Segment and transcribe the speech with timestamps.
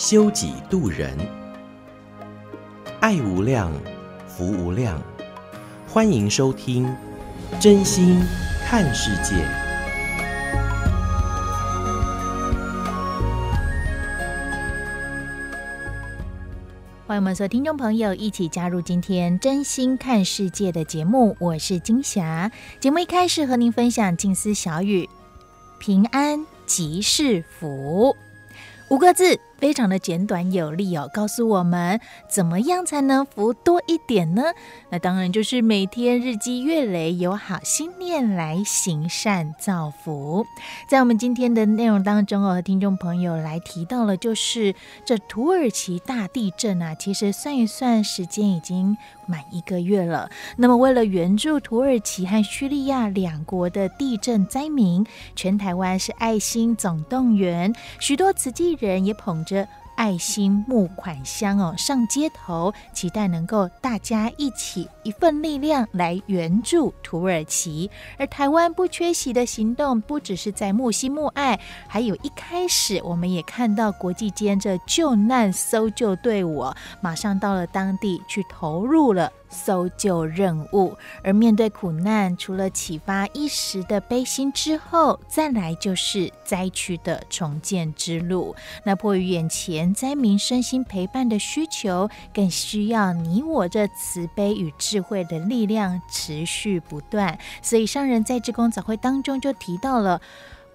[0.00, 1.14] 修己度人，
[3.00, 3.70] 爱无量，
[4.26, 4.98] 福无量，
[5.86, 6.90] 欢迎收听
[7.60, 8.18] 真心
[8.64, 9.34] 看世界，
[17.06, 21.36] 欢迎我们所有听众朋友一起加入今天真心看世界的节目。
[21.38, 22.50] 我是金霞。
[22.80, 25.06] 节目一开始和您分享静思小语：
[25.78, 28.16] 平安即是福，
[28.88, 29.38] 五个字。
[29.60, 34.42] 非常的简短有力哦，告诉我们怎么样才能福多一点呢？
[34.88, 40.46] 那当然就是每天日积月累，有好心念来行善造福。
[40.88, 50.30] 在我们今天的内容当中哦，听众朋友来提到了，就是这土耳其大地震啊，其实算一算时间已经满一个月了。
[50.56, 55.04] 那么为了援助土耳其和叙利亚两国的地震灾民，
[55.36, 67.90] 全台湾是爱心总动员，许多慈济人也捧着爱心募款箱哦，上街头，期待能够大家一起一份力量来援助土耳其。
[68.16, 76.64] 而台湾不缺席的行动，不只是在募西募爱，还有一开始我们也看到国际间这救难搜救队伍
[77.02, 79.30] 马上到了当地去投入了。
[79.50, 88.54] 搜救任务，而面对苦难，除了启发一时的悲心之后，再来就是灾区的重建之路。
[88.84, 97.38] 那迫于眼前灾民身心陪伴的需求，更需要你我这慈悲与智慧的力量持续不断。
[97.60, 100.20] 所以上人在志工早会当中就提到了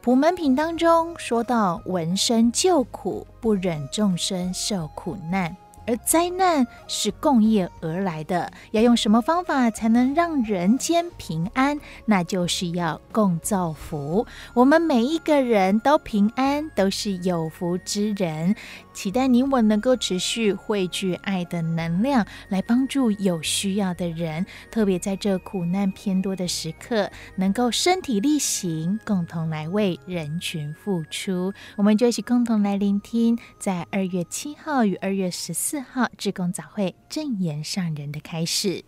[0.01, 5.55] 普门品当中说到：闻声救苦，不忍众生受苦难。
[5.87, 11.79] 而灾难是共业而来的，要用什么方法才能让人间平安？
[12.05, 14.25] 那就是要共造福。
[14.53, 18.55] 我们每一个人都平安，都是有福之人。
[18.95, 24.45] 期待你我能够持续汇聚爱的能量，来帮助有需要的人。
[24.71, 31.53] 特别在这苦难偏多的时刻，能够身体力行，共同来为人群付出。
[31.75, 38.83] 我们就一起共同来聆听，在二月七号与二月十四号志工早会正言上人的开始。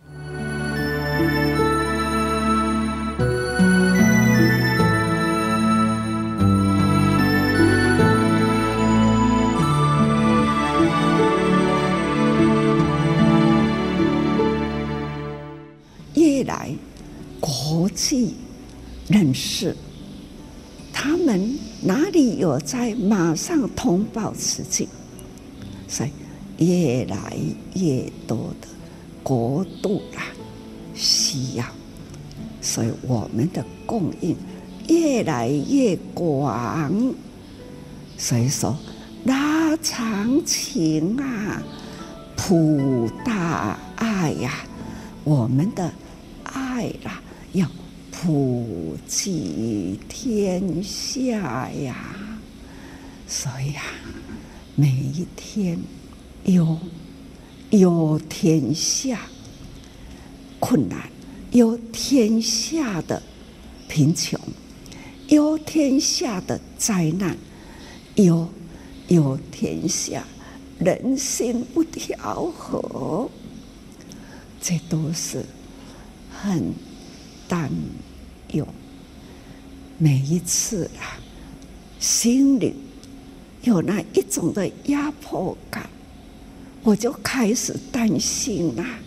[16.48, 16.74] 来
[17.38, 18.34] 国际
[19.06, 19.76] 人士，
[20.92, 24.88] 他们哪里有在马上通报慈济？
[25.86, 26.10] 所以
[26.66, 27.36] 越来
[27.74, 28.66] 越多的
[29.22, 30.26] 国度啊
[30.94, 31.64] 需要，
[32.60, 34.34] 所以我们的供应
[34.88, 37.14] 越来越广。
[38.16, 38.76] 所以说
[39.24, 41.62] 拉长情啊，
[42.36, 44.64] 普大爱呀、
[45.22, 45.92] 我们的。
[46.52, 47.22] 爱啦，
[47.52, 47.68] 要
[48.10, 52.40] 普济天下呀！
[53.26, 53.82] 所以啊，
[54.74, 55.78] 每一天
[56.44, 56.78] 有
[57.70, 59.20] 有天下
[60.58, 61.10] 困难，
[61.52, 63.22] 有天下的
[63.86, 64.40] 贫穷，
[65.28, 67.36] 有天下的灾难，
[68.14, 68.48] 有
[69.08, 70.24] 有天下
[70.78, 73.30] 人心不调和，
[74.60, 75.44] 这都是。
[76.40, 76.72] 很
[77.48, 77.70] 担
[78.52, 78.66] 忧，
[79.98, 81.18] 每一次啊，
[81.98, 82.74] 心里
[83.62, 85.90] 有那一种的压迫感，
[86.82, 88.98] 我就开始担心啦、啊。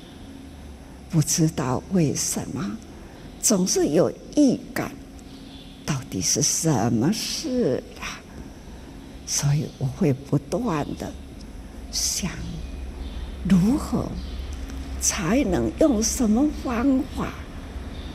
[1.09, 2.77] 不知道为什么，
[3.41, 4.91] 总是有预感，
[5.85, 8.19] 到底是什么事啊？
[9.25, 11.11] 所以我会不断的
[11.91, 12.29] 想，
[13.47, 14.05] 如何。
[15.01, 17.33] 才能用什么方法，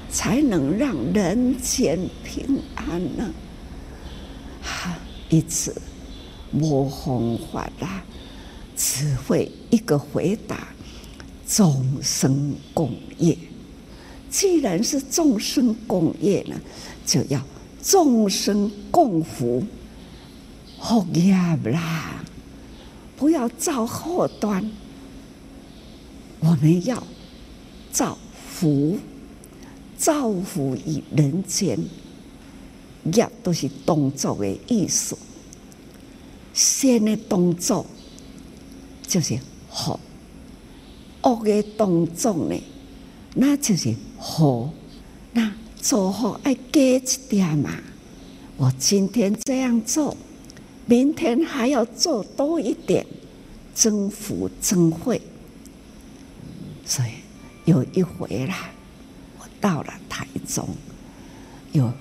[0.09, 3.29] 才能让人间平安呢？
[4.63, 4.97] 哈，
[5.29, 5.75] 一直
[6.53, 8.03] 没方法啦，
[8.77, 10.69] 只会一个回答：
[11.47, 13.37] 众生共业。
[14.31, 16.55] 既然是众生共业呢，
[17.05, 17.41] 就要
[17.83, 19.65] 众生共福，
[20.81, 21.35] 福业
[21.65, 22.23] 啦，
[23.17, 24.71] 不要造祸端，
[26.41, 27.03] 我们要
[27.91, 28.17] 造
[28.49, 28.99] 福，
[29.97, 31.79] 造福于人间。
[33.13, 35.17] 业都是动作的意思，
[36.53, 37.87] 善的动作
[39.07, 39.39] 就是
[39.69, 40.01] 好，
[41.23, 42.61] 恶的动作呢，
[43.35, 44.69] 那就是祸。
[45.33, 47.79] 那做好爱加一点嘛，
[48.57, 50.17] 我今天这样做。
[50.87, 53.07] 明天还要做多一点，
[53.73, 55.23] 增福增慧。
[56.87, 57.11] 所以
[57.65, 58.71] 有一回啦，
[59.39, 60.69] 我到了台中，
[61.73, 61.93] 有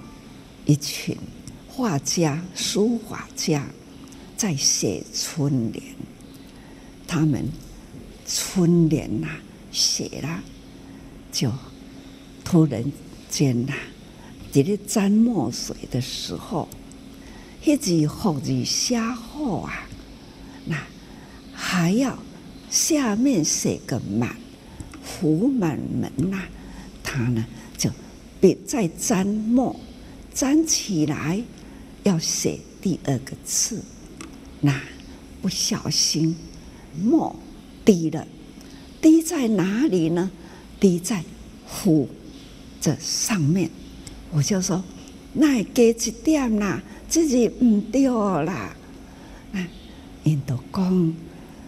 [0.66, 1.18] 一群
[1.68, 3.66] 画家、书法家
[4.38, 5.84] 在写春联。
[7.08, 7.50] 他们
[8.28, 9.28] 春联呐
[9.72, 10.44] 写了，
[11.32, 11.52] 就
[12.44, 12.84] 突然
[13.30, 13.74] 间呐，
[14.52, 16.70] 在那沾墨水的时候。
[17.64, 19.88] 一字福字写好啊，
[20.66, 20.78] 那
[21.52, 22.16] 还要
[22.70, 24.38] 下面写个满，
[25.06, 26.50] 福满门呐、啊，
[27.04, 27.46] 他呢
[27.78, 27.90] 就
[28.42, 29.80] 别再沾墨，
[30.34, 31.42] 沾起来
[32.04, 33.82] 要写第二个字，
[34.60, 34.82] 那
[35.42, 36.36] 不小心
[37.02, 37.36] 墨
[37.86, 38.28] 滴了，
[39.00, 40.30] 滴在哪里呢？
[40.80, 41.24] 滴在
[41.68, 42.10] 福
[42.82, 43.70] 这上面，
[44.32, 44.84] 我就说
[45.34, 46.82] 那给一点啦。
[47.08, 48.76] 自己唔对啦，
[49.54, 49.68] 啊，
[50.24, 51.14] 因都讲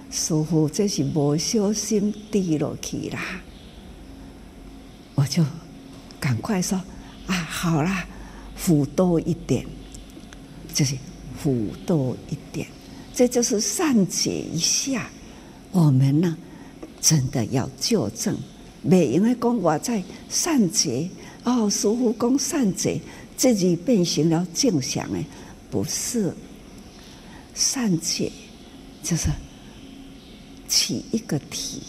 [0.09, 3.41] 师傅这是无小心滴落去啦，
[5.15, 5.45] 我就
[6.19, 6.81] 赶快说
[7.27, 8.05] 啊，好啦，
[8.55, 9.65] 福多一点，
[10.73, 10.97] 就是
[11.37, 12.67] 福多一点，
[13.13, 15.09] 这就是善解一下。
[15.71, 16.37] 我们呢，
[17.01, 18.35] 真的要纠正，
[18.81, 21.09] 没因为讲我在善解
[21.43, 23.01] 哦，师傅讲善解。
[23.37, 25.23] 自己变成了正向哎，
[25.69, 26.33] 不是
[27.53, 28.31] 善解，
[29.03, 29.29] 就是
[30.67, 31.81] 起一个体，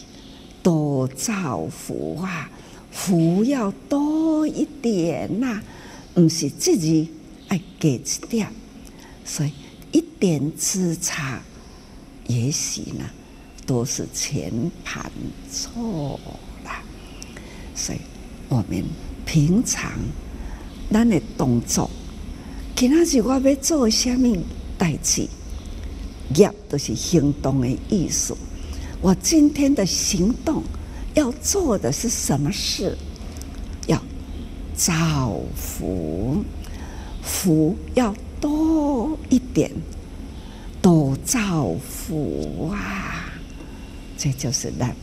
[0.63, 2.51] 多造福啊，
[2.91, 5.63] 福要多一点呐、啊，
[6.15, 7.11] 不是自己
[7.49, 7.99] 爱给
[8.29, 8.49] 点，
[9.25, 9.53] 所以
[9.93, 11.41] 一点之差，
[12.27, 13.05] 也许呢
[13.67, 14.53] 都是全
[14.85, 15.11] 盘
[15.51, 16.19] 错
[16.65, 16.71] 了，
[17.75, 17.99] 所以
[18.49, 18.85] 我们
[19.27, 19.93] 平常。
[20.91, 21.91] 咱的动作，
[22.75, 24.39] 今仔日我要做什么
[24.79, 25.29] 代志？
[26.35, 28.35] 业都是行动的意思。
[29.01, 30.63] 我今天的行动
[31.15, 32.97] 要做的是什么事？
[33.87, 34.03] 要
[34.75, 36.45] 造福，
[37.23, 39.71] 福要多一点，
[40.83, 43.33] 多造福啊！
[44.17, 44.95] 这就是咱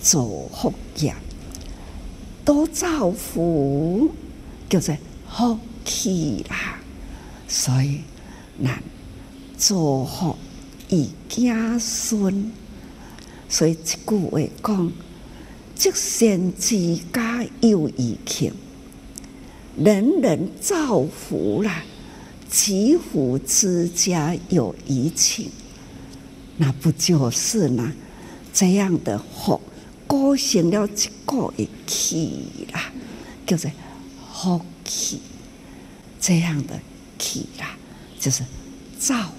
[0.00, 1.14] 做福业，
[2.44, 4.10] 多造福，
[4.68, 4.96] 叫做。
[5.32, 6.80] 福气啦，
[7.46, 8.00] 所以
[8.58, 8.82] 难
[9.56, 10.36] 做福
[10.88, 12.50] 以家孙。
[13.50, 14.92] 所以一句话讲：
[15.74, 18.54] 积善之家有余庆，
[19.76, 21.84] 人人造福啦，
[22.48, 25.50] 积福之家有余庆。
[26.56, 27.92] 那不就是呢？
[28.54, 29.60] 这样的福，
[30.06, 32.90] 构成了一个的气啦，
[33.46, 33.70] 叫做
[34.32, 34.64] 福。
[34.82, 35.20] 气
[36.20, 36.80] 这样的
[37.16, 37.76] 气啦，
[38.18, 38.42] 就是
[38.98, 39.30] 造。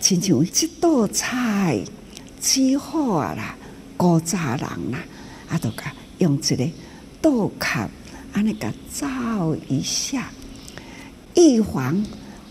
[0.00, 1.82] 亲像这道菜
[2.42, 3.56] 煮好啦，
[3.96, 4.58] 古早人
[4.90, 4.98] 啦，
[5.48, 5.84] 啊，都个
[6.18, 6.68] 用这个
[7.20, 7.78] 豆壳，
[8.32, 10.28] 啊，那个照一下，
[11.36, 12.04] 预防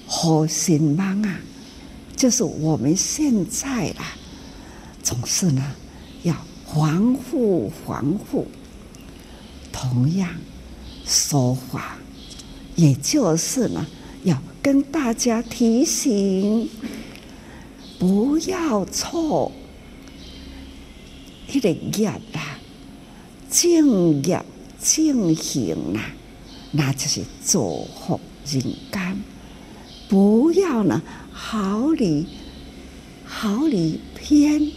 [0.08, 1.40] 火心忙啊。
[2.16, 4.06] 就是我们现在啦，
[5.04, 5.62] 总是呢
[6.24, 6.34] 要
[6.74, 8.48] 防护防护，
[9.74, 10.30] 同样。
[11.04, 11.98] 说话，
[12.78, 13.86] 也就是呢，
[14.24, 16.70] 要跟大家提醒，
[18.00, 19.52] 不要错。
[21.52, 22.60] 一个业啦，
[23.50, 24.44] 正业
[24.82, 26.02] 正行啦，
[26.72, 29.22] 那就是造福人间。
[30.08, 32.26] 不要呢，毫厘
[33.26, 34.72] 毫厘偏。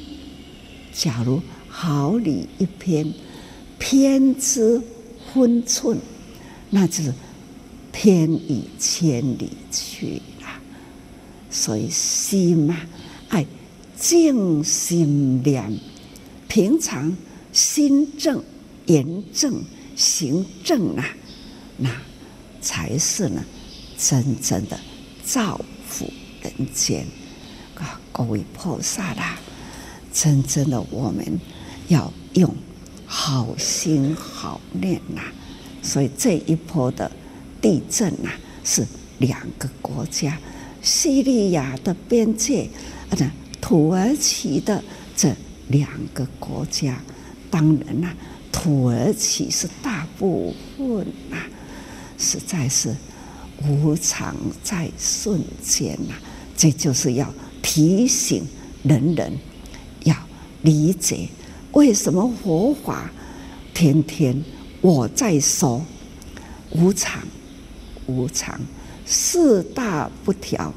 [0.93, 3.13] 假如毫厘一偏，
[3.79, 4.81] 偏之
[5.33, 5.99] 分寸。
[6.71, 7.15] 那就是
[7.93, 10.49] 偏于千里去了，
[11.51, 12.77] 所以心嘛，
[13.29, 13.47] 爱
[13.97, 15.79] 静心念，
[16.55, 17.13] 平常
[17.53, 18.41] 心正、
[18.87, 19.61] 言正、
[19.97, 21.05] 行正啊，
[21.77, 21.91] 那
[22.61, 23.45] 才是呢
[23.99, 24.79] 真正的
[25.25, 26.09] 造福
[26.43, 27.05] 人间
[27.75, 28.01] 啊！
[28.13, 29.37] 各位菩萨啦，
[30.13, 31.27] 真正的我们
[31.89, 32.49] 要用
[33.05, 35.23] 好心好念呐。
[35.83, 37.11] 所以这一波的
[37.61, 38.87] 地震呐、啊，是
[39.19, 40.39] 两个国家，
[40.81, 42.71] 叙利亚的边界，
[43.11, 43.19] 啊，
[43.61, 44.81] 土耳其的
[45.17, 45.35] 这
[45.69, 47.01] 两个国家，
[47.51, 48.15] 当然啦、
[48.53, 51.47] 土耳其是大部分啊，
[52.19, 52.95] 实在是
[53.67, 56.15] 无常在瞬间呐、
[56.57, 58.47] 这就是要提醒
[58.83, 59.33] 人人
[60.05, 60.15] 要
[60.63, 61.29] 理解，
[61.73, 63.11] 为什么佛法
[63.73, 64.45] 天天
[64.81, 65.85] 我在说
[66.73, 67.23] 无常，
[68.07, 68.61] 无常，
[69.07, 70.73] 四大不调，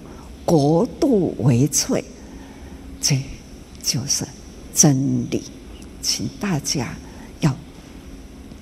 [0.46, 2.04] 国度为脆。
[3.00, 3.22] 这
[3.84, 4.26] 就是
[4.78, 5.42] 真理，
[6.04, 6.96] 请大家
[7.40, 7.52] 要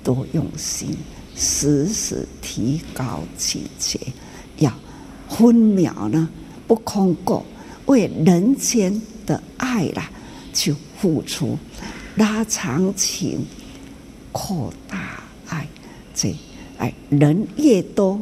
[0.02, 0.96] 多用心，
[1.36, 4.00] 时时提高警觉，
[4.56, 4.72] 要
[5.28, 6.26] 分秒呢
[6.66, 7.44] 不空过，
[7.84, 10.10] 为人间的爱啦
[10.54, 11.58] 去付出，
[12.14, 13.44] 拉长情，
[14.32, 15.68] 扩大爱，
[16.14, 16.34] 这
[16.78, 18.18] 爱人越多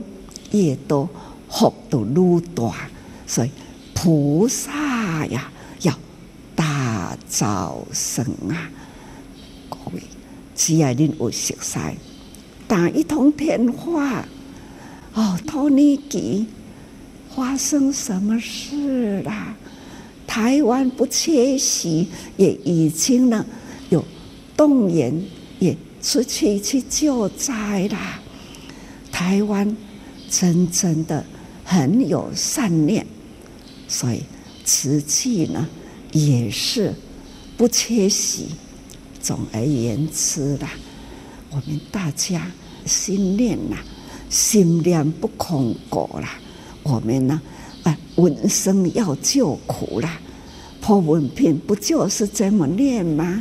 [0.50, 1.08] 越多，
[1.48, 2.90] 福度愈大，
[3.24, 3.50] 所以
[3.94, 5.48] 菩萨呀。
[7.28, 8.70] 早晨啊，
[9.68, 10.02] 各位，
[10.54, 11.78] 只要您有熟悉，
[12.66, 14.24] 打一通电话，
[15.14, 16.46] 哦，托尼基
[17.34, 19.54] 发生什么事啦？
[20.26, 23.44] 台湾不缺席，也已经呢
[23.90, 24.04] 有
[24.56, 25.22] 动员，
[25.60, 28.20] 也出去去救灾啦。
[29.12, 29.76] 台湾
[30.28, 31.24] 真正的
[31.64, 33.06] 很有善念，
[33.86, 34.22] 所以
[34.64, 35.68] 瓷器呢
[36.14, 36.94] 也是。
[37.56, 38.48] 不缺席，
[39.22, 40.70] 总而言之啦，
[41.50, 42.50] 我们大家
[42.84, 43.76] 心念呐，
[44.28, 46.36] 心念不空过啦。
[46.82, 47.40] 我们呢，
[47.84, 50.20] 啊，闻声要救苦啦，
[50.80, 53.40] 破文片不就是这么念吗？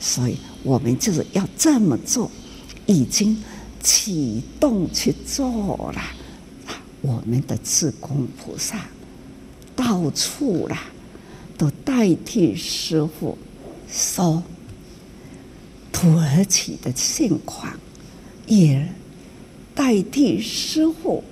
[0.00, 2.28] 所以我们就是要这么做，
[2.86, 3.40] 已经
[3.84, 6.02] 启动去做了。
[7.02, 8.84] 我们的志工菩萨
[9.76, 10.82] 到处啦。
[11.56, 13.38] 都代替师傅
[13.88, 14.42] 说
[15.92, 17.72] 土耳其的现况，
[18.46, 18.88] 也
[19.74, 21.22] 代替师傅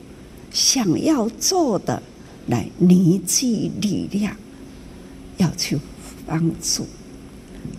[0.52, 2.02] 想要做的
[2.47, 4.37] 来凝聚力量，
[5.38, 5.79] 要去
[6.26, 6.87] 帮助。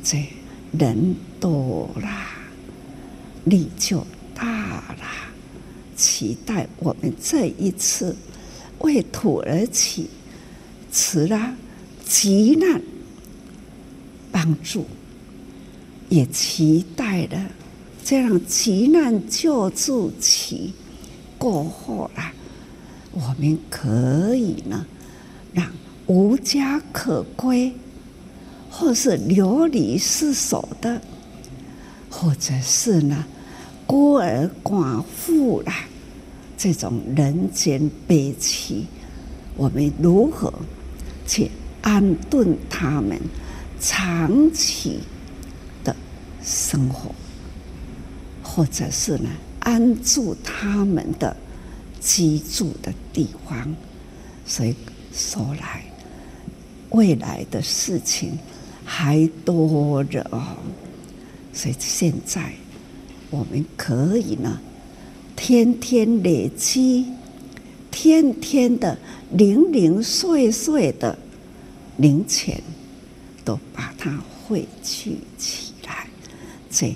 [0.03, 0.27] 这
[0.77, 2.27] 人多啦，
[3.45, 4.45] 力就大
[4.99, 5.29] 啦。
[5.95, 8.15] 期待我们这一次
[8.79, 10.09] 为土耳其
[10.91, 11.55] 慈啦。
[12.05, 12.81] 急难
[14.31, 14.85] 帮助，
[16.09, 17.51] 也期待了
[18.03, 20.73] 这样急难救助期
[21.37, 22.33] 过后啦，
[23.11, 24.85] 我们可以呢，
[25.53, 25.65] 让
[26.07, 27.73] 无家可归，
[28.69, 31.01] 或是流离失所的，
[32.09, 33.25] 或者是呢
[33.87, 35.85] 孤儿寡妇啦，
[36.57, 38.85] 这种人间悲戚，
[39.55, 40.53] 我们如何
[41.25, 41.49] 去？
[41.83, 43.19] 安顿他们
[43.79, 44.99] 长期
[45.83, 45.93] 的
[46.41, 47.13] 生活，
[48.41, 51.35] 或者是呢，安住他们的
[51.99, 53.75] 居住的地方。
[54.45, 54.73] 所以
[55.13, 55.83] 说来，
[56.91, 58.39] 未来的事情
[58.85, 60.55] 还多着哦。
[61.51, 62.53] 所以现在
[63.29, 64.59] 我们可以呢，
[65.35, 67.07] 天天累积，
[67.91, 68.97] 天天的
[69.31, 71.17] 零零碎碎的。
[71.97, 72.61] 零钱
[73.45, 76.07] 都把它汇聚起来，
[76.69, 76.95] 这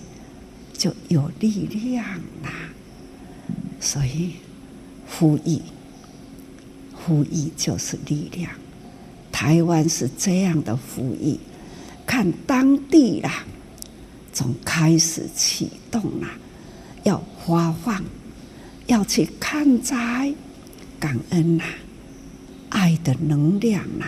[0.73, 2.03] 就有力量
[2.43, 2.51] 啦。
[3.79, 4.33] 所以
[5.07, 5.61] 呼吁，
[6.93, 8.51] 呼吁就是力量。
[9.31, 11.37] 台湾是这样的呼吁，
[12.05, 13.45] 看当地啦，
[14.33, 16.29] 从开始启动啦，
[17.03, 18.03] 要发放，
[18.87, 20.33] 要去看灾、
[20.99, 21.63] 感恩呐，
[22.69, 24.07] 爱的能量呐。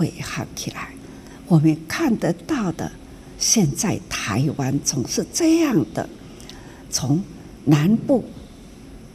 [0.00, 0.88] 会好起来，
[1.46, 2.90] 我们看得到的，
[3.38, 6.08] 现在台湾总是这样的，
[6.88, 7.22] 从
[7.66, 8.24] 南部，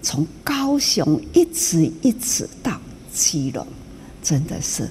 [0.04, 2.80] 从高雄一直一直到
[3.12, 3.66] 基隆，
[4.22, 4.88] 真的是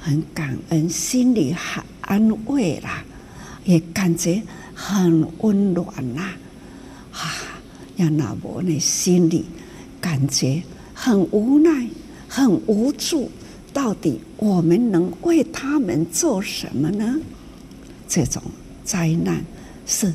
[0.00, 3.04] 很感恩，心里很安慰啦，
[3.64, 4.42] 也感觉
[4.74, 6.32] 很温暖啦，
[7.12, 7.34] 啊，
[7.98, 9.44] 让那我呢心里
[10.00, 10.62] 感觉
[10.94, 11.86] 很无奈，
[12.26, 13.30] 很无助。
[13.78, 17.14] 到底我们能为他们做什么呢？
[18.08, 18.42] 这种
[18.84, 19.40] 灾难
[19.86, 20.12] 是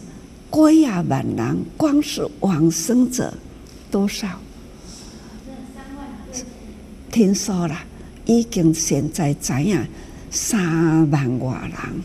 [0.50, 3.34] 归亚满南，光是往生者
[3.90, 4.28] 多少？
[7.10, 7.80] 听说了，
[8.26, 9.88] 已经现在怎样
[10.30, 12.04] 三万多人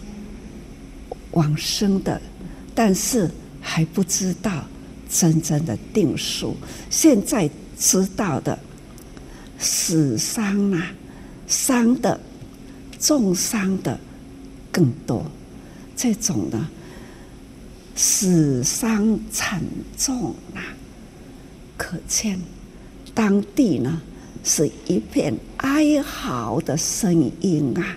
[1.33, 2.23] 往生的，
[2.73, 3.29] 但是
[3.61, 4.65] 还不知道
[5.11, 6.57] 真正的定数。
[6.89, 8.57] 现在知道的
[9.59, 10.93] 死伤啊。
[11.49, 12.21] 伤的
[13.01, 13.99] 重伤的
[14.71, 15.25] 更多，
[15.97, 16.69] 这种呢，
[17.97, 19.61] 死伤惨
[19.97, 20.63] 重啊，
[21.77, 22.39] 可见
[23.15, 24.01] 当地呢
[24.45, 27.97] 是一片哀嚎的声音啊，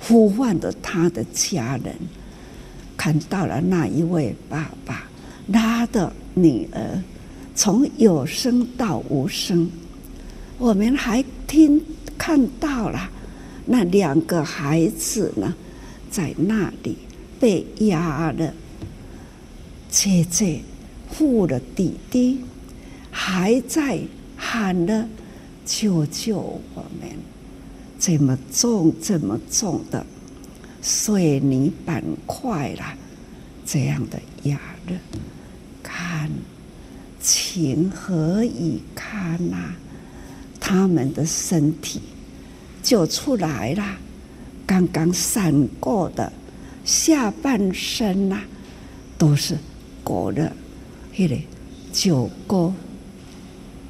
[0.00, 1.94] 呼唤着他的家人，
[2.96, 5.08] 看到了那一位爸爸，
[5.52, 7.02] 他的女儿
[7.54, 9.70] 从有声到无声，
[10.58, 11.82] 我们还听
[12.18, 13.10] 看到了
[13.66, 15.54] 那两个孩子呢，
[16.10, 16.96] 在那里
[17.38, 18.52] 被压了。
[19.88, 20.60] 姐姐
[21.08, 22.40] 护了弟弟，
[23.10, 24.00] 还在
[24.36, 25.08] 喊了
[25.64, 27.10] “救救我们”！
[27.98, 30.04] 这么重、这么重的
[30.82, 32.94] 水泥板块啦，
[33.64, 34.94] 这样的压着，
[35.82, 36.30] 看
[37.20, 39.76] 情何以堪呐、啊？
[40.68, 42.00] 他们的身体
[42.82, 43.84] 就出来了，
[44.66, 46.32] 刚刚闪过的
[46.84, 48.42] 下半身呐、
[49.16, 49.56] 都是。
[50.02, 50.52] 过了，
[51.14, 51.36] 迄个
[51.92, 52.72] 九个，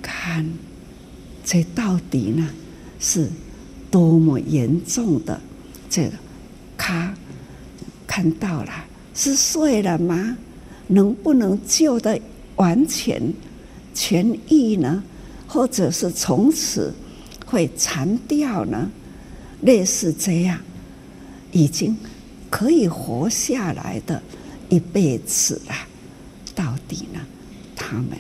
[0.03, 0.47] 看
[1.43, 2.47] 这到底呢
[3.01, 3.31] 是
[3.91, 5.41] 多么严重的
[5.89, 6.13] 这个，
[6.77, 7.15] 他
[8.07, 10.37] 看到了是碎了吗？
[10.89, 12.21] 能不能救得
[12.57, 13.33] 完全
[13.95, 15.03] 痊愈呢？
[15.57, 16.93] 或者是从此
[17.47, 18.91] 会残掉呢？
[19.63, 20.61] 类似这样，
[21.51, 21.97] 已经
[22.51, 24.23] 可以活下来的
[24.69, 25.75] 一辈子了。
[26.55, 27.21] 到底呢？
[27.75, 28.19] 他们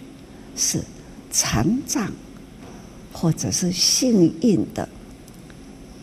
[0.56, 0.82] 是
[1.30, 2.10] 残障，
[3.12, 4.88] 或者是幸运的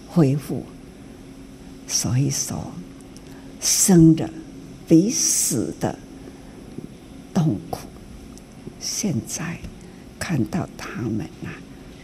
[0.07, 0.63] 恢复。
[1.87, 2.71] 所以说，
[3.59, 4.29] 生的
[4.87, 5.97] 比死的
[7.33, 7.87] 痛苦。
[8.79, 9.57] 现在
[10.23, 11.49] 看到他们呐、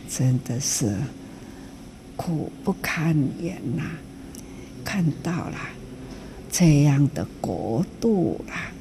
[0.10, 0.94] 真的是
[2.18, 3.84] 苦不堪言呐、
[4.84, 5.58] 看到了
[6.52, 8.74] 这样的国度啊！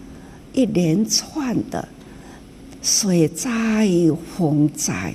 [0.52, 1.88] 一连串的
[2.82, 3.88] 水灾、
[4.36, 5.14] 洪灾，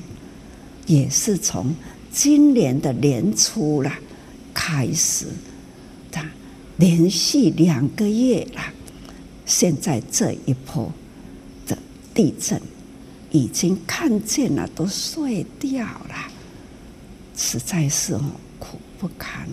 [0.88, 1.76] 也是从
[2.10, 3.92] 今年的年初了
[4.54, 5.26] 开始
[6.14, 6.22] 的，
[6.78, 8.62] 连续两个月了。
[9.46, 10.90] 现在这一波
[11.68, 11.78] 的
[12.14, 12.62] 地震，
[13.34, 16.32] 已经看见了，都碎掉了，
[17.36, 18.18] 实在是
[18.60, 19.50] 苦不堪。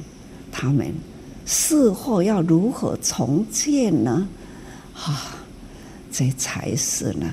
[0.52, 0.94] 他们
[1.44, 4.28] 事后要如何重建呢？
[4.94, 5.36] 啊！
[6.12, 7.32] 这才是呢，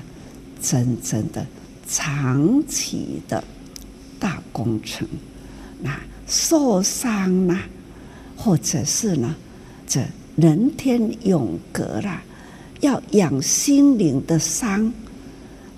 [0.62, 1.44] 真正的
[1.86, 3.42] 长期的
[4.18, 5.06] 大工程。
[5.82, 7.58] 那受伤呢，
[8.36, 9.34] 或者是呢，
[9.86, 10.00] 这
[10.36, 12.22] 人天永隔了，
[12.80, 14.92] 要养心灵的伤，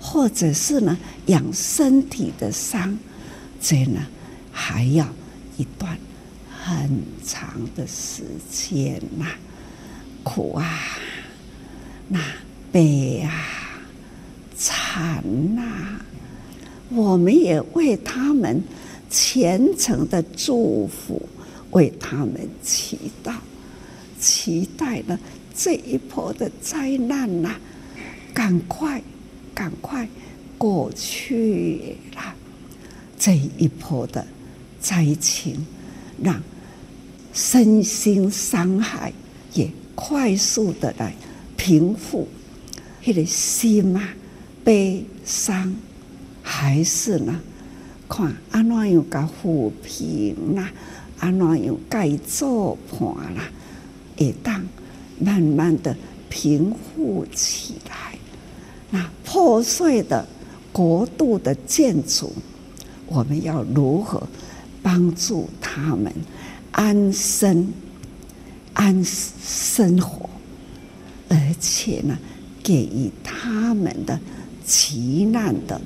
[0.01, 2.97] 或者是呢，养身体的伤，
[3.61, 4.01] 这呢，
[4.51, 5.07] 还要
[5.57, 5.97] 一段
[6.49, 9.27] 很长的时间呐，
[10.23, 10.67] 苦啊，
[12.09, 12.19] 那。
[12.73, 13.29] 悲啊，
[14.57, 15.21] 惨
[15.55, 15.99] 呐、
[16.87, 18.63] 我们也为他们
[19.09, 21.21] 虔诚的祝福，
[21.71, 23.33] 为他们祈祷，
[24.17, 25.19] 期待呢
[25.53, 27.57] 这一波的灾难呐、
[28.33, 29.03] 赶快
[29.53, 30.07] 赶快
[30.57, 32.35] 过去了。
[33.17, 34.25] 这一波的
[34.79, 35.65] 灾情，
[36.21, 36.41] 让
[37.33, 39.13] 身心伤害
[39.53, 41.13] 也快速的来
[41.55, 42.27] 平复。
[43.03, 44.09] 那个心啊，
[44.63, 45.75] 悲伤，
[46.41, 47.39] 还是呢？
[48.09, 50.69] 看安怎样个抚平啦，
[51.19, 53.01] 安怎样该做伴
[53.35, 53.49] 啦，
[54.17, 54.61] 会当
[55.19, 55.95] 慢慢的
[56.29, 58.00] 平复起来。
[59.31, 60.27] 破碎的
[60.73, 62.33] 国度的建筑，
[63.07, 64.21] 我们要如何
[64.83, 66.11] 帮助他们
[66.71, 67.65] 安身、
[68.73, 70.29] 安生活？
[71.29, 72.17] 而且呢？
[72.61, 74.19] 给予他们的
[74.65, 75.79] 急难的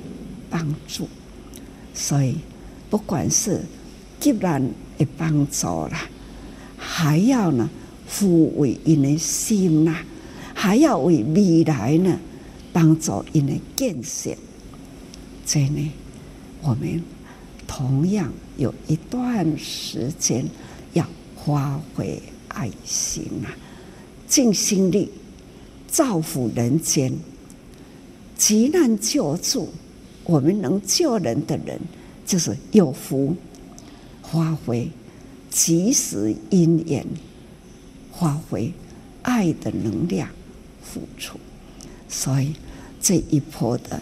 [0.50, 1.08] 帮助，
[1.94, 2.36] 所以
[2.90, 3.62] 不管是
[4.20, 4.62] 既然
[4.98, 6.10] 的帮助啦，
[6.76, 7.70] 还要呢
[8.12, 9.96] 抚慰人的心呐，
[10.54, 12.20] 还要为未来呢
[12.76, 14.36] 帮助因的建设。
[15.46, 15.94] 这呢，
[16.62, 17.02] 我们
[17.66, 20.46] 同样有一段时间
[20.92, 21.08] 要
[21.46, 23.48] 发挥爱心啊，
[24.28, 25.10] 尽心力。
[25.88, 27.14] 造福人间，
[28.38, 29.70] 急难救助，
[30.26, 31.80] 我们能救人的人，
[32.26, 33.34] 就是有福，
[34.22, 34.90] 发挥
[35.50, 37.08] 及时因缘，
[38.12, 38.74] 发挥
[39.22, 40.28] 爱的能量，
[40.84, 41.40] 付出。
[42.10, 42.54] 所以
[43.06, 44.02] 这一波的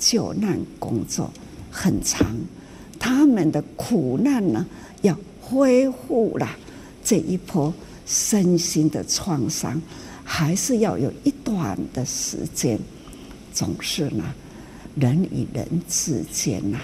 [0.00, 1.32] 救难工作
[1.70, 2.26] 很长，
[2.98, 4.66] 他们的苦难呢，
[5.02, 6.50] 要恢复了
[7.04, 7.72] 这一波
[8.04, 9.80] 身心的创伤，
[10.24, 12.76] 还是要有一段的时间。
[13.54, 14.24] 总是呢，
[14.96, 16.80] 人与人之间呐，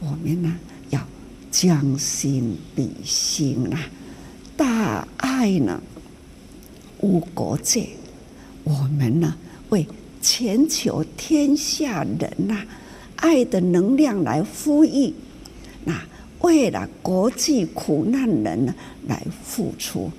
[0.00, 0.56] 我们呢
[0.90, 1.04] 要
[1.50, 3.76] 将心比心呐，
[4.56, 5.82] 大爱呢
[7.00, 7.88] 无国界。
[8.62, 9.34] 我们呢
[9.70, 9.84] 为
[10.24, 12.64] 全球天下人呐，
[13.16, 15.12] 爱的能量来呼吁，
[15.84, 16.02] 那
[16.40, 18.74] 为了国际苦难人呢
[19.06, 20.10] 来付出，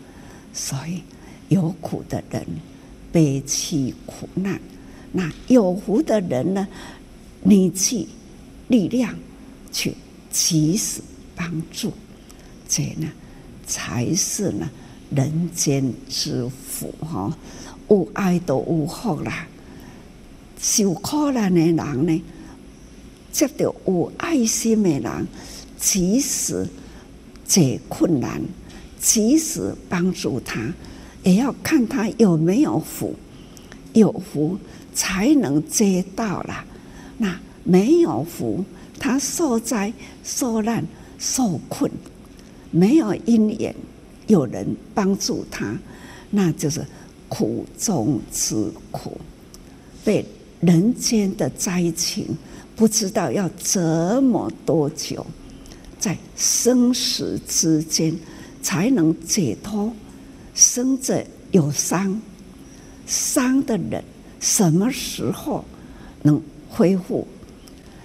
[0.53, 1.01] 所以
[1.49, 2.45] 有苦的人
[3.11, 4.61] 背起苦难，
[5.11, 6.67] 那有福的人呢，
[7.41, 8.07] 凝聚
[8.67, 9.15] 力量
[9.71, 9.95] 去
[10.29, 11.01] 及时
[11.35, 11.91] 帮助，
[12.69, 13.11] 这呢
[13.65, 14.69] 才是呢
[15.09, 17.35] 人间之福哈。
[17.87, 19.47] 有爱都有福啦，
[20.67, 22.23] 受苦难的人呢，
[23.31, 25.27] 接到有爱心的人，
[25.77, 26.67] 及时
[27.45, 28.41] 解困难，
[28.99, 30.73] 及时帮助他，
[31.21, 33.13] 也要看他有没有福，
[33.93, 34.57] 有福
[34.91, 36.65] 才能接到啦。
[37.19, 38.65] 那没有福，
[38.99, 40.83] 他受灾受难
[41.19, 41.91] 受困，
[42.71, 43.75] 没有因缘，
[44.25, 45.77] 有人帮助他，
[46.31, 46.83] 那就是。
[47.27, 49.19] 苦中之苦，
[50.05, 50.23] 被
[50.61, 52.37] 人间的灾情
[52.75, 55.25] 不知道要折磨多久，
[55.99, 58.15] 在生死之间
[58.61, 59.93] 才能解脱。
[60.53, 62.21] 生者有伤，
[63.05, 64.03] 伤的人
[64.39, 65.63] 什么时候
[66.23, 67.27] 能恢复？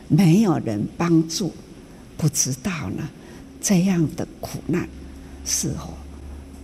[0.09, 1.53] 没有人帮助，
[2.17, 3.09] 不知道呢。
[3.63, 4.89] 这样的苦难，
[5.45, 5.95] 是否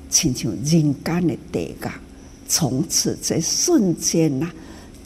[0.09, 0.65] 亲像人
[1.05, 1.89] 间的地狱？
[2.49, 4.51] 从此这瞬间呐，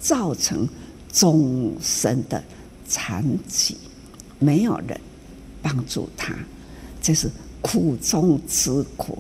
[0.00, 0.66] 造成
[1.12, 2.42] 终身的
[2.88, 3.76] 残疾，
[4.38, 4.98] 没有人
[5.62, 6.34] 帮助他，
[7.00, 9.18] 这是苦中之苦。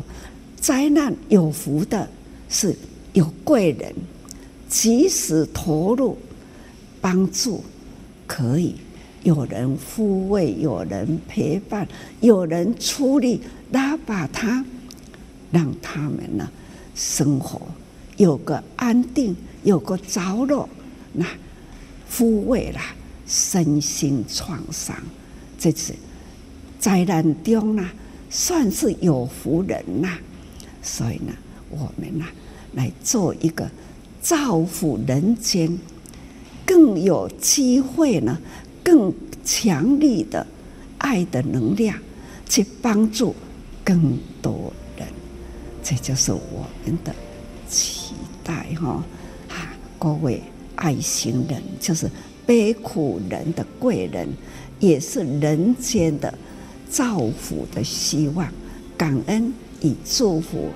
[0.60, 2.08] 灾难有福的
[2.48, 2.74] 是
[3.12, 3.94] 有贵人，
[4.68, 6.16] 及时投入
[7.00, 7.62] 帮助，
[8.26, 8.74] 可以
[9.22, 11.86] 有人抚慰，有人陪伴，
[12.20, 13.40] 有人出力
[13.72, 14.64] 拉把他，
[15.50, 16.48] 让他们呢
[16.94, 17.60] 生活。
[18.16, 20.68] 有个安定，有个着落，
[21.12, 21.26] 那
[22.10, 22.80] 抚慰了
[23.26, 24.96] 身心创伤，
[25.58, 25.94] 这次
[26.78, 27.88] 灾难中呢，
[28.28, 30.18] 算是有福人呐。
[30.82, 31.32] 所以呢，
[31.68, 32.24] 我们呢
[32.74, 33.70] 来做一个
[34.20, 35.78] 造福人间，
[36.64, 38.38] 更有机会呢，
[38.82, 39.12] 更
[39.44, 40.46] 强力的
[40.98, 41.98] 爱的能量
[42.48, 43.34] 去帮助
[43.84, 45.06] 更多人，
[45.82, 47.14] 这就是我们的。
[47.68, 49.04] 期待哈，哈，
[50.00, 50.42] 各位
[50.76, 52.10] 爱心人，就是
[52.46, 54.26] 悲苦人的贵人，
[54.78, 56.32] 也是人间的
[56.88, 58.50] 造福的希望，
[58.96, 60.70] 感恩与祝福。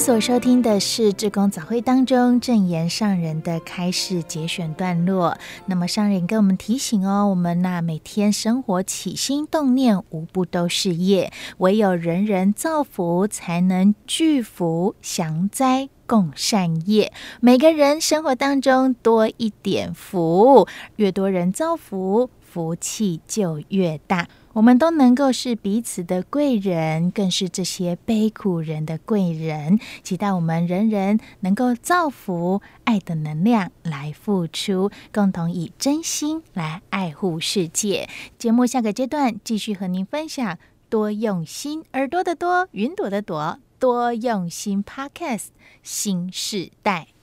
[0.00, 5.36] 所收听的是志工早会当中证言上人的开示节选段落。
[5.66, 17.12] 那么上人跟我们提醒哦，我们那每天生活起心动念，无不都是业，唯有人人造福，才能聚福降灾共善业。
[17.40, 24.26] 每个人生活当中多一点福，越多人造福，福气就越大。
[24.52, 29.78] 我们都能够是彼此的贵人，更是这些悲苦人的贵人。
[30.02, 38.08] 期待我们人人能够造福爱的能量来付出，共同以真心来爱护世界。
[38.38, 40.58] 节目下个阶段继续和您分享
[40.88, 44.82] 多用心，耳朵的多，云朵的朵，多用心。
[44.82, 45.48] Podcast
[45.82, 47.19] 新世代。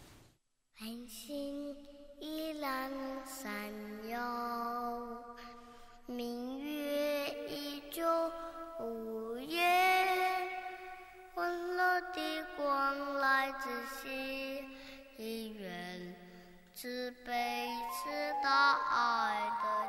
[12.02, 13.70] 的光来自
[14.02, 14.78] 心，
[15.18, 16.16] 因缘，
[16.76, 19.87] 慈悲是大爱的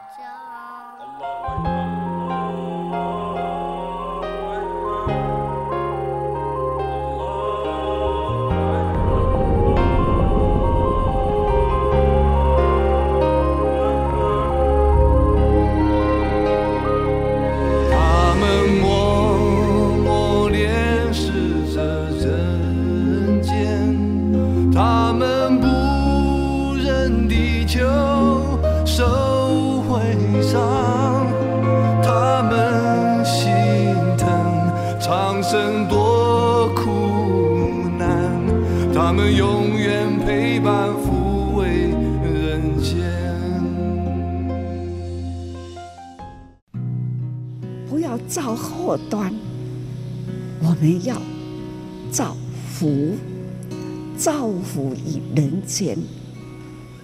[55.68, 55.98] 于人间。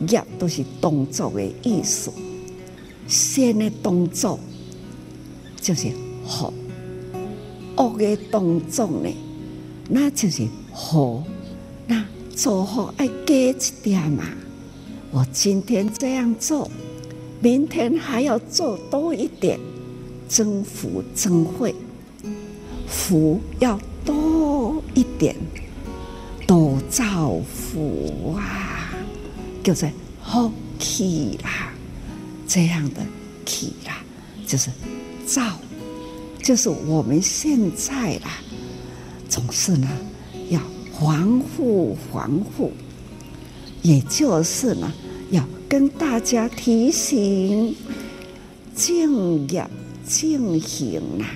[0.08, 2.10] 业都是动作的意思，
[3.06, 4.38] 善的动作
[5.60, 5.88] 就是
[6.26, 6.52] 福，
[7.76, 9.08] 恶的动作呢，
[9.88, 11.22] 那就是祸。
[11.86, 14.24] 那做好爱加一点嘛。
[15.12, 16.68] 我今天这样做，
[17.40, 19.60] 明天还要做多一点，
[20.28, 21.72] 增福增慧，
[22.88, 25.36] 福要多一点，
[26.54, 28.94] 多造福啊！
[29.64, 29.90] 叫做
[30.20, 31.72] 好气啦，
[32.46, 33.04] 这样的
[33.44, 34.04] 气啦，
[34.46, 34.70] 就是
[35.26, 35.42] 造，
[36.40, 38.38] 就是我们现在啦，
[39.28, 39.88] 总是呢
[40.48, 40.60] 要
[40.96, 42.70] 防护防护，
[43.82, 44.92] 也就是呢
[45.32, 47.74] 要跟大家提醒，
[48.76, 49.68] 敬业
[50.06, 51.26] 敬行啦，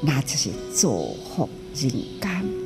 [0.00, 1.88] 那就是造福人
[2.20, 2.57] 间。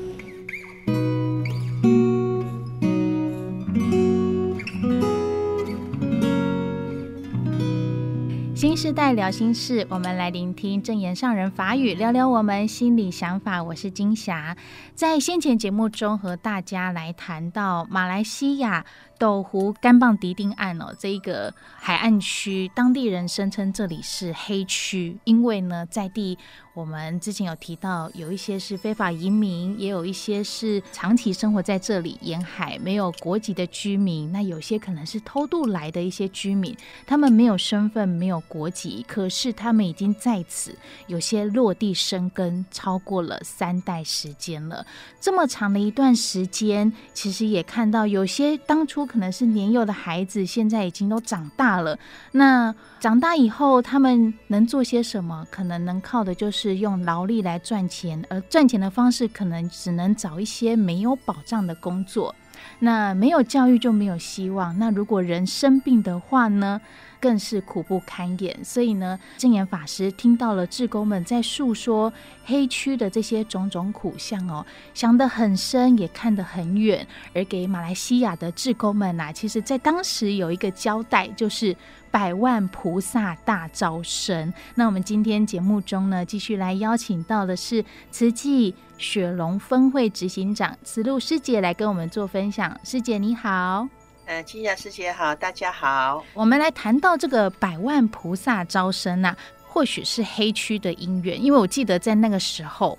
[8.82, 13.62] 世代聊心事，我们来聆听正言上人法语，聊聊我们心里想法。
[13.62, 14.56] 我是金霞，
[14.96, 18.84] 在先前节目中和大家来谈到马来西亚。
[19.22, 26.36] 斗湖干棒迪丁案哦，这一个海岸区，当地人声称这里是黑区，因为呢，在地
[26.74, 44.84] 我们之前有提到，有一些是非法移民，也有一些是长期生活在这里沿海没有国籍的居民，那有些可能是偷渡来的一些居民，他们没有身份，没有国籍，可是他们已经在此，有些落地生根超过了三代时间了，
[45.20, 49.06] 这么长的一段时间，其实也看到有些当初。
[49.12, 51.98] 可能是年幼的孩子，现在已经都长大了。
[52.32, 55.46] 那长大以后，他们能做些什么？
[55.50, 62.34] 可能能靠的就是用劳力来赚钱，而赚钱的方式可能只能找一些没有保障的工作。
[62.78, 64.78] 那没有教育就没有希望。
[64.78, 66.80] 那如果人生病的话呢？
[67.22, 72.12] 更是苦不堪言，所以呢，正言法师听到了志工们在诉说
[72.44, 77.06] 黑区的这些种种苦相哦，想得很深，也看得很远。
[77.32, 81.76] 而给马来西亚的志工们呐、啊，其实在当时有一个交代，就是
[82.10, 84.52] 百万菩萨大招生。
[84.74, 92.76] 那我们今天节目中呢，继续来邀请到的是慈济雪隆分会执行长慈露师姐来跟我们做分享。
[92.82, 94.01] 师姐你好。
[94.32, 96.24] 呃，金雅师姐好，大家好。
[96.32, 99.36] 我们来谈到这个百万菩萨招生呐、啊，
[99.68, 102.98] 或许是黑区的因缘，因为我记得在那个时候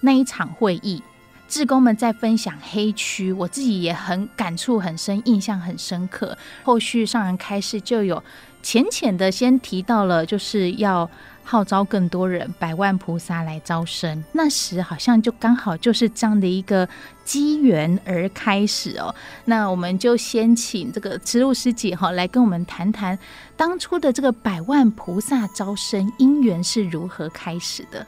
[0.00, 1.00] 那一场会议，
[1.46, 6.36] 志工们在分享黑区，我自己也很感触很深，印象很深刻。
[6.64, 8.20] 后续上人开示就有
[8.60, 11.08] 浅浅的先提到了，就是要。
[11.44, 14.24] 号召更多人，百万菩萨来招生。
[14.32, 16.88] 那时好像就刚好就是这样的一个
[17.24, 19.14] 机缘而开始哦。
[19.44, 23.18] 那我们就先请这个慈露师姐哈来跟我们谈谈
[23.56, 28.06] 当初的这个百万菩萨招生因缘是如何开始的。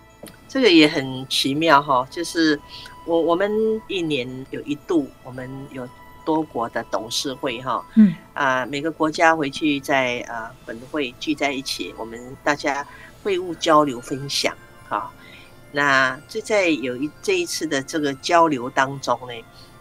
[0.48, 2.58] 这个也很奇妙哈，就是
[3.04, 3.50] 我我们
[3.88, 5.86] 一年有一度，我们有
[6.24, 12.86] 多国的董事会哈，嗯啊，每个国家回去在啊本会聚在一起，我们大家。
[13.24, 14.54] 会务交流分享，
[14.90, 15.10] 啊，
[15.72, 19.32] 那就在有一这一次的这个交流当中呢，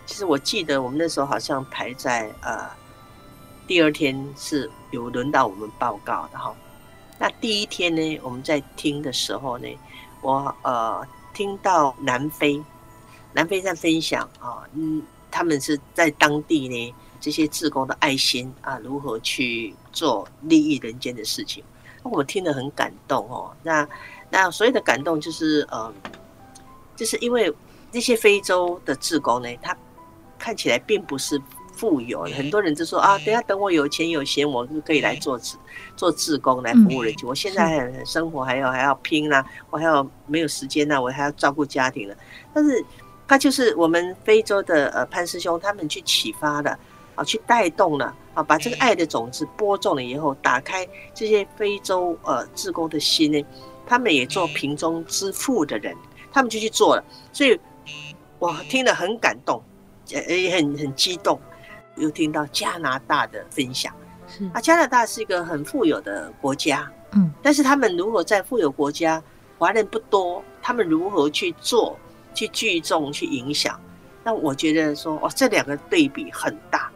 [0.06, 2.70] 其实我记得我们那时候好像排在呃
[3.68, 6.56] 第二天是有轮到我们报告的哈。
[7.20, 9.68] 那第一天呢，我们在听的时候呢，
[10.22, 12.64] 我呃听到南非
[13.34, 21.62] 南非在分享啊，嗯，他们是在当地呢这些志工的爱心啊，如何去做利益人间的事情。
[22.12, 23.88] 我听得很感动哦，那
[24.30, 25.94] 那所谓的感动就是呃，
[26.96, 27.54] 就是因为
[27.92, 29.76] 那些非洲的志工呢，他
[30.38, 31.42] 看起来并不是
[31.76, 35.58] 富有，很多人就说啊，等下等我有钱有闲，我就可以来做志
[35.96, 37.28] 做志工来服务人群。
[37.28, 42.16] 我现在还生活还要还要拼啦，我还要没有时间呐，我还要照顾家庭了。
[42.54, 42.84] 但是
[43.28, 46.78] 他就是我们非洲的呃潘师兄，他们去启发的。
[47.16, 53.46] 啊，去带动了啊，把这个爱的种子播种了以后，打开这些非洲呃志工的心呢，
[53.86, 55.96] 他们也做贫中之富的人，
[56.32, 57.60] 他们就去做了，所以
[58.40, 59.62] 我听了很感动，
[60.08, 61.40] 也很很激动。
[61.98, 63.94] 又听到加拿大的分享，
[64.52, 69.22] 啊，加拿大是一个很富有的国家，嗯，但是他们如果在富有国家，
[69.60, 71.96] 华人不多，他们如何去做，
[72.34, 73.80] 去聚众，去影响？
[74.24, 76.92] 那我觉得说，哦，这两个对比很大。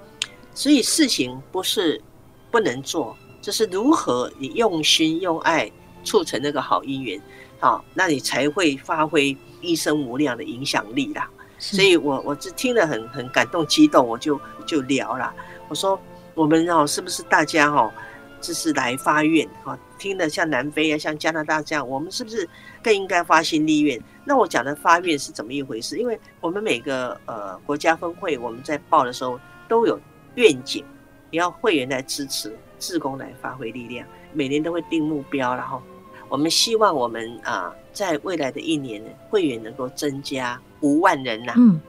[0.58, 2.02] 所以事情不是
[2.50, 5.72] 不能做，就是如何你用心用爱
[6.04, 7.22] 促成那个好姻缘，
[7.60, 11.30] 好，那你才会发挥一生无量的影响力啦。
[11.60, 15.32] 所以我我是听了很很感动激动，我就就聊了，
[15.68, 16.00] 我说
[16.34, 17.94] 我们哦是不是大家哦，
[18.42, 19.78] 就是来发愿啊？
[20.00, 22.50] 听了像南非啊，像加拿大这样，我们是不是
[22.82, 24.02] 更应该发心立愿？
[24.26, 26.00] 那我讲的发愿是怎么一回事？
[26.00, 30.00] 因为我们每个呃国家分会，我们在报的时候都有
[30.38, 30.84] 愿景，
[31.30, 35.84] 也要会员来支持，志工来发挥力量，每年都会定目标，然后
[36.30, 41.56] 我们希望我们啊、呃，在未来的一年呢，会员能够增加五万人呐、啊。
[41.58, 41.80] 嗯，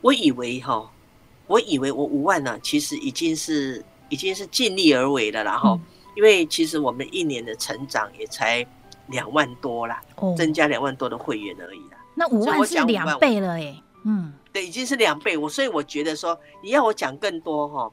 [0.00, 0.90] 我以为哈，
[1.46, 5.76] 我以为我五万呢、啊，其实已经是已经是尽力而为了，然后。
[5.76, 5.80] 嗯
[6.14, 8.62] 因为其实我们一年的成长也才
[9.06, 11.96] 两万多啦，哦、增加两万多的会员而已啦。
[12.14, 15.36] 那五万是两倍了哎，嗯，对，已经是两倍。
[15.36, 17.90] 我所以我觉得说，你要我讲更多哈，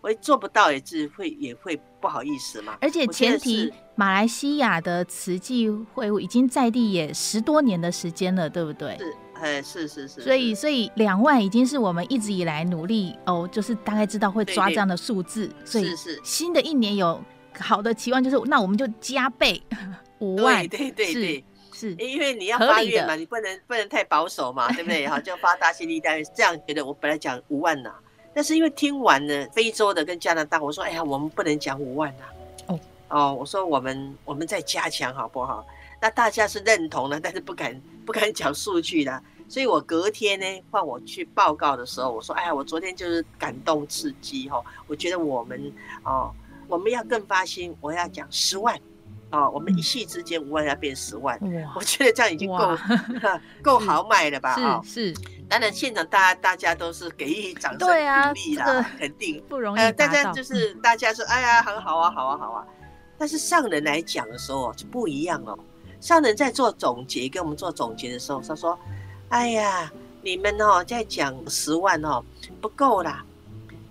[0.00, 2.76] 我也做不到，也是会也会不好意思嘛。
[2.80, 8.96] 而且前提，马来西亚的慈济会已经在地也十多年的时间了，对不对？
[8.98, 10.20] 是，哎，是是是。
[10.20, 15.50] 所以所以两万已经是我们一直以来努力哦，就是大概知道会抓这样的数字。
[15.64, 17.20] 所以是新的一年有。
[17.58, 19.62] 好的期望就是，那我们就加倍
[20.20, 21.44] 五万，对对对，
[21.78, 25.04] 是，因为你要发愿嘛，你不能不能太保守嘛，对不对？
[25.08, 27.92] 哈，就发大心力，但是这样觉得我本来讲五万呐，
[28.32, 32.24] 但是因为听完了非洲的跟加拿大，我说哎呀，我们不能讲五万呐，
[32.68, 35.66] 哦哦，我说我们我们再加强好不好？
[36.00, 45.72] 那大家是认同的，但是不敢不敢讲数据的，所以我隔天呢换我去报告的时候，我说哎呀，我昨天就是感动刺激哈，我觉得我们
[46.04, 46.32] 哦。
[46.68, 48.76] 我们要更发心，我要讲十万，
[49.30, 52.78] 哦，我们一夕之间五万要变十万，哇我觉得这样已经够
[53.62, 54.54] 够 豪迈了吧？
[54.54, 55.12] 啊，是，
[55.48, 57.94] 当然现场大家大家都是给予掌声鼓
[58.34, 59.80] 励啦，肯定不容易。
[59.80, 62.64] 呃，大家就是大家说，哎呀，很好啊，好啊，好啊。
[63.18, 65.58] 但是上人来讲的时候就不一样了。
[66.00, 68.78] 上人在做总结，给我们做总结的时候，他说
[69.30, 69.90] ：“哎呀，
[70.22, 72.22] 你们哦，在讲十万哦，
[72.60, 73.24] 不够啦，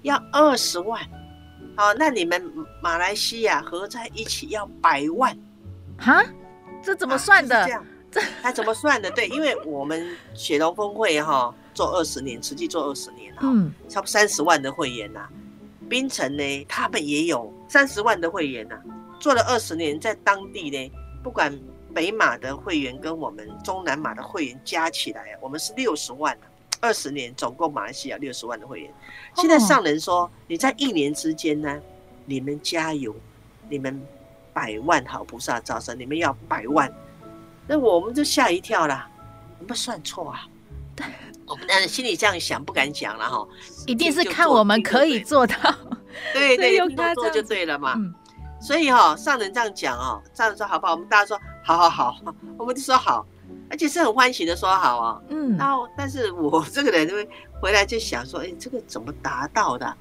[0.03, 1.01] 要二十万。”
[1.75, 2.41] 好，那你们
[2.81, 5.37] 马来西亚合在一起要百万，
[5.97, 6.23] 哈？
[6.81, 7.57] 这怎么算的？
[7.57, 9.11] 啊、这样，这 他怎么算的？
[9.11, 15.29] 对，因为我们雪龙峰会哈做二十年，实际做二十年哈，嗯，差不多三十万的会员呐、啊。
[15.89, 18.81] 槟城呢，他们也有三十万的会员呐、啊，
[19.19, 21.53] 做了二十年，在当地呢，不管
[21.93, 26.45] 北马的会员跟我们中南马的会员加起来，我们是六十万、啊
[26.81, 28.93] 二十年，总共马来西亚六十万的会员。
[29.35, 31.81] 现在上人说，你在一年之间呢，
[32.25, 33.15] 你们加油，
[33.69, 34.01] 你们
[34.53, 36.91] 百万好菩萨招生，你们要百万，
[37.67, 39.07] 那我们就吓一跳了，
[39.59, 40.47] 有没有算错啊？
[40.95, 41.05] 对，
[41.45, 43.47] 我们当然心里这样想，不敢讲了哈。
[43.85, 45.55] 一定是看我们可以做到，
[46.33, 47.95] 对对，多做就对了嘛。
[48.61, 50.93] 所以哈，上人这样讲哦，上人说好不好？
[50.93, 53.25] 我们大家说好好好，我们就说好。
[53.69, 57.27] 而且是很欢喜的说好哦，嗯，然后但是我这个人就会
[57.61, 59.93] 回来就想说，哎，这个怎么达到的？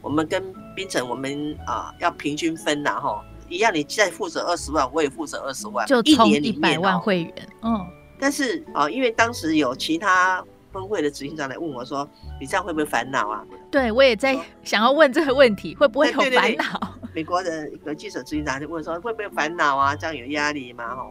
[0.00, 0.42] 我们跟
[0.74, 7.86] 冰城，我们啊要平均分呐，哈，一样，你再负责二十万，我也负责二十万，就一年一百万会员，嗯。
[8.18, 12.06] 但是啊，因为当时有其他分会的执行长来问我说，
[12.38, 13.44] 你这样会不会烦恼啊？
[13.70, 16.94] 对，我也在想要问这个问题，会不会有烦恼？
[17.14, 19.96] 美国的一个记者执行长就问说，会不会烦恼啊？
[19.96, 20.94] 这样有压力吗？
[20.94, 21.10] 哈。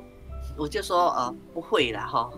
[0.59, 2.29] 我就说呃不会了哈，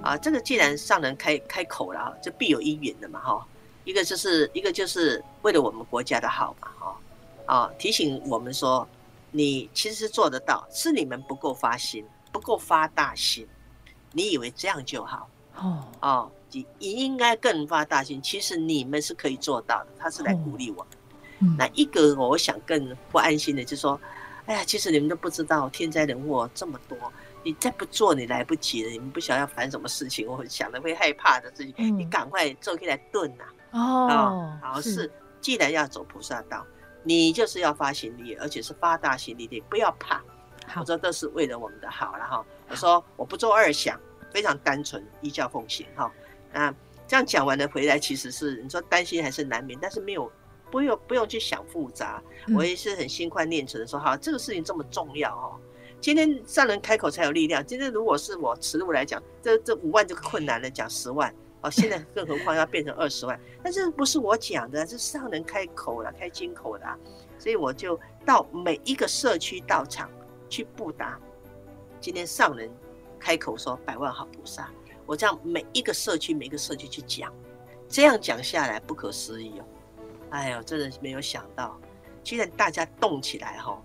[0.00, 3.46] 啊这个既然上人开开口了，就必有因缘的嘛哈。
[3.84, 6.96] 一个就是一个就是为了我们国家的好嘛哈，
[7.44, 8.88] 啊提醒我们说，
[9.30, 13.46] 你其实是做得到，是你们不够发心，不够发大心，
[14.12, 19.88] 你以为这样就好哦哦，你你应该更发大心，其实你们是可以做到的。
[19.98, 20.86] 他是来鼓励我们。
[21.40, 24.00] 嗯、那一个我想更不安心的就是说，
[24.46, 26.96] 哎呀，其实你们都不知道天灾人祸这么多。
[27.44, 28.90] 你再不做，你来不及了。
[28.90, 33.44] 你们不想要烦什么事情，我想的会害怕的事情，嗯、你赶快做起来炖呐。
[33.72, 36.66] 哦，哦，好是，是，既然要走菩萨道，
[37.02, 40.22] 你就是要发心力，而且是发大心力的，不要怕。
[40.76, 42.44] 我说这是为了我们的好了哈。
[42.70, 44.00] 我说我不做二想，
[44.32, 46.10] 非常单纯，依教奉行哈。
[46.50, 46.74] 那
[47.06, 50.32] 这样讲完了回来，其实是你说担心还是难免，但是没有
[50.70, 52.22] 不用不用去想复杂。
[52.46, 55.60] 嗯、我也是很心宽念诚的说，哈，这个事情这么重要哦。
[56.04, 57.64] 今天上人开口才有力量。
[57.64, 61.70] 今天如果是我慈路来讲，这这五万就困难了，讲十万哦。
[61.70, 66.84] 现在更何况要变成二十万，但是不是我讲的，是上人开口了，开金口的，
[67.38, 70.10] 所以我就到每一个社区道场
[70.50, 71.18] 去布达。
[72.02, 72.70] 今天上人
[73.18, 74.70] 开口说百万好菩萨，
[75.06, 77.32] 我这样每一个社区每一个社区去讲，
[77.88, 79.64] 这样讲下来不可思议哦。
[80.28, 81.80] 哎呦，真的没有想到，
[82.22, 83.82] 居然大家动起来哈、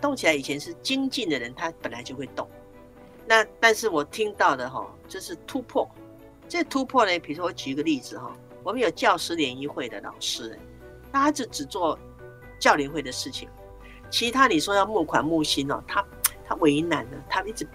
[0.00, 2.48] 动起来以前是精进的人，他本来就会动。
[3.26, 5.88] 那但是我听到的哈，就是突破。
[6.46, 8.30] 这突破呢，比如说我举一个例子哈，
[8.62, 10.58] 我们有教师联谊会的老师，
[11.10, 11.98] 他就只做
[12.58, 13.48] 教联会的事情，
[14.10, 16.04] 其他你说要募款募薪哦，他
[16.46, 17.66] 他为难了，他一直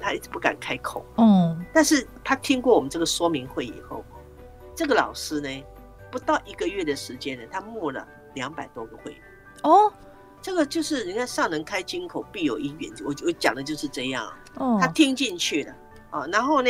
[0.00, 1.04] 他一直不敢开口。
[1.16, 4.02] 哦，但是他听过我们这个说明会以后，
[4.74, 5.64] 这个老师呢，
[6.10, 9.20] 不到一个月的时间呢，他募了两百多个会员。
[9.64, 9.92] 哦。
[10.44, 12.92] 这个就是人家上人开金口，必有因缘。
[13.02, 14.30] 我我讲的就是这样。
[14.56, 15.74] 哦，他听进去了
[16.10, 16.68] 啊，然后呢，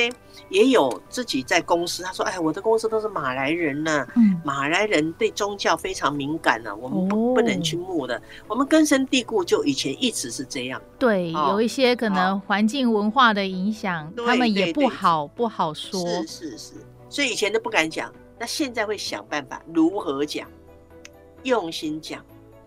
[0.49, 10.81] 也有自己在公司，他说：“哎，我的公司都是马来人呢、啊，嗯，马来人对宗教非常敏感呢、啊，我们不不能去募的，我们根深蒂固，就以前一直是这样。
[10.97, 16.01] 对，有一些可能环境文化的影响，他们也不好不好说。
[16.01, 16.73] 是是是，
[17.11, 20.49] 所以以前都不敢讲，那现在会想办法如何讲，
[21.43, 22.25] 用心讲，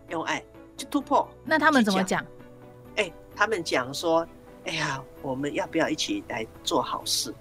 [0.09, 0.43] 用爱。”
[0.77, 2.23] 就突破，那他们怎么讲？
[2.95, 4.25] 哎、欸，他们讲说，
[4.65, 7.33] 哎呀，我们要不要一起来做好事？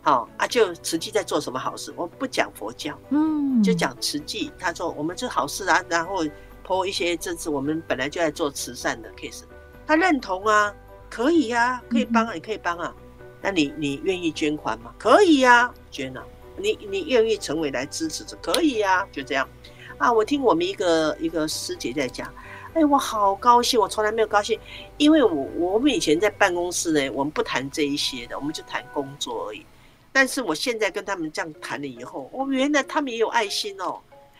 [0.00, 1.92] 好啊，就慈济在做什么好事？
[1.96, 4.50] 我不讲佛教，嗯，就讲慈济。
[4.58, 6.24] 他说我们做好事啊，然后
[6.64, 9.42] 抛一些这次我们本来就在做慈善的 case，
[9.86, 10.74] 他认同啊，
[11.10, 12.94] 可以呀、啊，可以帮啊，你可以帮啊。
[13.42, 14.94] 那你你愿意捐款吗？
[14.98, 16.24] 可以呀、啊，捐啊。
[16.56, 18.36] 你你愿意成为来支持者？
[18.42, 19.48] 可以呀、啊，就这样
[19.96, 20.12] 啊。
[20.12, 22.32] 我听我们一个一个师姐在讲。
[22.74, 23.80] 哎，我好高兴！
[23.80, 24.58] 我从来没有高兴，
[24.98, 29.64] 因为我我们以前在办公室呢，我们不谈这一些的，我们就谈工作而已。
[30.12, 33.98] 但是我现在跟他们这样谈了以后，哦，原来他们也有爱心哦。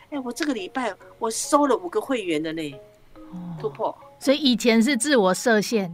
[0.09, 2.75] 哎，我这个礼拜我收了五个会员的呢，
[3.59, 3.95] 突破。
[4.19, 5.93] 所以以前是自我设限，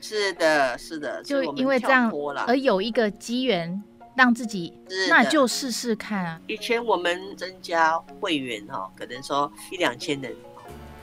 [0.00, 2.12] 是的，是的，就因为这样
[2.46, 3.82] 而有一个机缘
[4.14, 4.72] 让自己，
[5.08, 6.40] 那就试试看啊。
[6.46, 10.34] 以前我们增加会员哈，可能说一两千人，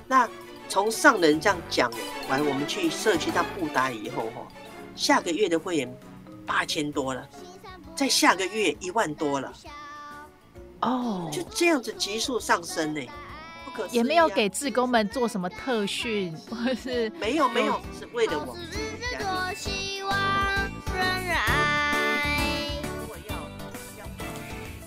[0.07, 0.29] 那。
[0.73, 1.91] 从上人这样讲
[2.27, 4.41] 完，我们去社区当布达以后，哈，
[4.95, 5.97] 下个月的会员
[6.47, 7.23] 八千多了，
[7.95, 9.53] 在下个月一万多了，
[10.81, 13.01] 哦，就这样子急速上升呢，
[13.65, 14.01] 不可思议啊。
[14.01, 19.19] 也没有给志工们做什么特训，或是没有没有，是为了我们自己家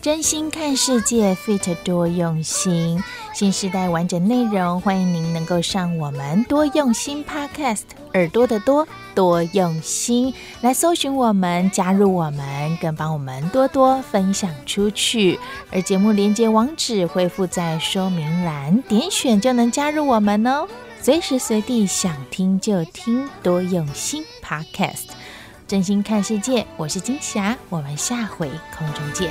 [0.03, 3.01] 真心看世界，Fit 多用心。
[3.37, 7.83] 新时代完整内容，欢迎您能够上我们多用心 Podcast，
[8.15, 10.33] 耳朵的多多用心
[10.63, 15.39] 来搜寻我们，加入我们，更帮我们多多分享出去。
[15.71, 20.67] 而节目连接网址会附在说明栏，点选就能加入我们哦。
[21.03, 25.09] 随时随地想听就听，多用心 Podcast。
[25.69, 29.31] 真心看世界，我是金霞，我们下回空中见。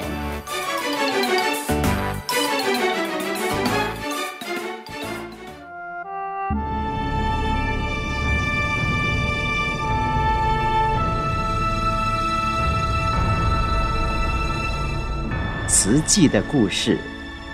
[15.86, 16.98] 慈济的故事，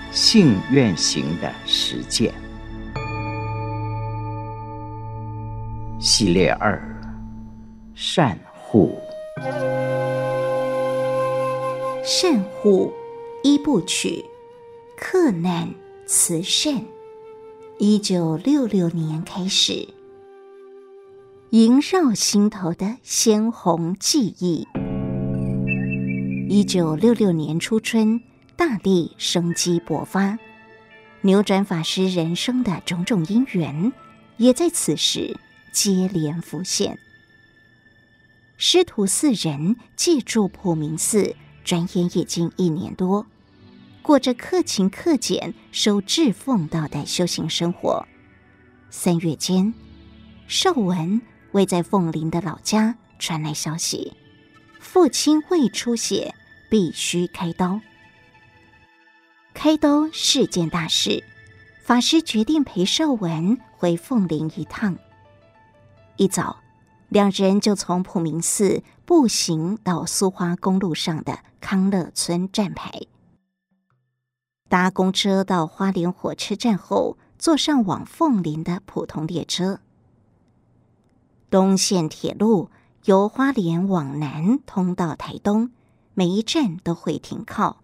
[0.09, 2.34] 信愿行的实践
[5.99, 6.82] 系列二：
[7.93, 8.97] 善护。
[12.05, 12.93] 善护
[13.43, 14.23] 一部曲，
[14.95, 15.69] 克难
[16.05, 16.86] 慈善。
[17.79, 19.89] 一九六六年开始，
[21.49, 24.65] 萦绕心头的鲜红记忆。
[26.54, 28.22] 一九六六年初春，
[28.58, 30.38] 大地生机勃发，
[31.22, 33.93] 扭转法师人生的种种因缘，
[34.36, 35.38] 也在此时
[35.72, 36.99] 接连浮现。
[38.58, 43.26] 师徒四人借住普明寺，转眼已经一年多，
[44.02, 48.06] 过着克勤克俭、守志奉道的修行生活。
[48.89, 49.74] 三月间，
[50.47, 51.22] 寿文
[51.54, 54.12] 为在凤林的老家传来消息，
[54.82, 56.36] 父亲胃出血。
[56.72, 57.82] 必须开刀。
[59.53, 61.22] 开刀是件大事，
[61.84, 64.97] 法师决定陪寿文回凤林一趟。
[66.15, 66.61] 一早，
[67.09, 73.01] 两人就从普明寺步行到苏花公路上的康乐村站牌，
[74.69, 79.82] 搭公车到花莲火车站后，坐上往凤林的普通列车。
[81.49, 82.69] 东线铁路
[83.03, 85.72] 由花莲往南通到台东。
[86.14, 87.82] 每一站都会停靠，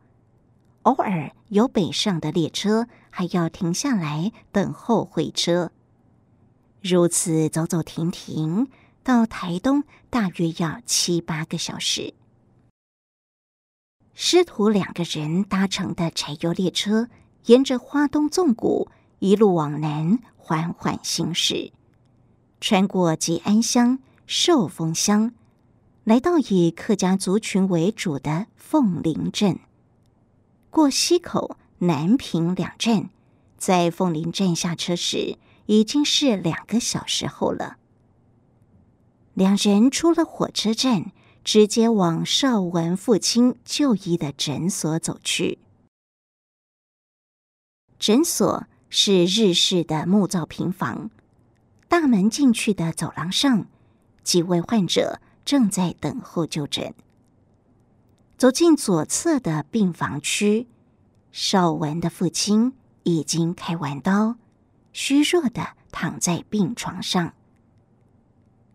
[0.84, 5.72] 偶尔有北上的列车还要停下来等候会车。
[6.82, 8.68] 如此走走停停，
[9.04, 12.14] 到台东大约要七八个小时。
[14.14, 17.08] 师徒两个人搭乘的柴油列车，
[17.46, 21.72] 沿着花东纵谷一路往南缓缓行驶，
[22.60, 25.34] 穿过吉安乡、寿丰乡，
[26.08, 29.60] 来到以客家族群为主的凤林镇。
[30.70, 33.10] 过溪口、南平两站，
[33.58, 37.76] 在凤林站下车时，已经是两个小时后了。
[39.34, 41.12] 两人出了火车站，
[41.44, 45.60] 直接往邵文父亲就医的诊所走去。
[48.00, 51.10] 诊所是日式的木造平房，
[51.90, 53.68] 大门进去的走廊上，
[54.24, 56.94] 几位患者正在等候就诊。
[58.38, 60.68] 走进左侧的病房区，
[61.32, 62.74] 邵文的父亲
[63.04, 64.36] 已经开完刀，
[64.92, 67.34] 虚弱的躺在病床上。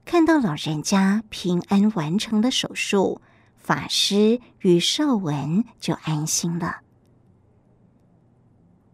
[0.07, 3.21] 看到老人家平安完成了手术，
[3.55, 6.81] 法师与邵文就安心了。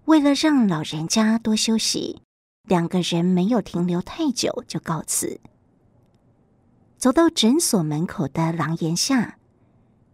[0.06, 2.22] 为了让老人家多休息，
[2.64, 5.40] 两个人没有停留太久就告辞。
[6.98, 9.38] 走到诊所门口的廊檐下，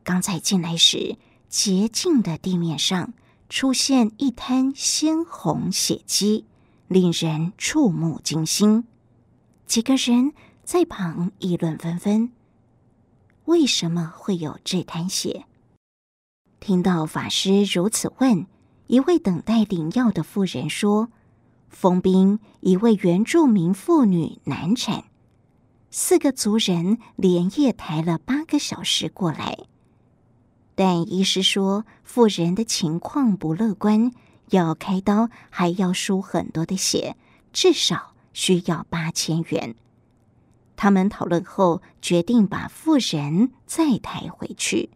[0.05, 1.17] 刚才进来时，
[1.49, 3.15] 洁净的地面上
[3.49, 6.45] 出现一滩鲜红血迹，
[6.87, 8.85] 令人触目惊心。
[9.67, 10.33] 几个人。
[10.65, 12.33] 在旁议论纷纷，
[13.45, 15.45] 为什么会有这滩血？
[16.59, 18.47] 听到法师如此问，
[18.87, 21.11] 一位等待领药的妇人说
[21.69, 25.05] ：“丰滨一位原住民妇女难产，
[25.97, 29.57] 四个族人连夜抬了八个小时过来，
[30.75, 34.11] 但医师说妇人的情况不乐观，
[34.51, 37.17] 要开刀还要输很多的血，
[37.53, 39.77] 至少需要八千元。”
[40.75, 44.91] 他们讨论后决定把妇人再抬回去。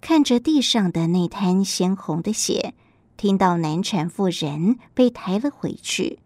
[0.00, 2.72] 看着地上的那滩鲜红的血，
[3.18, 6.20] 听到难产妇人被抬了回去，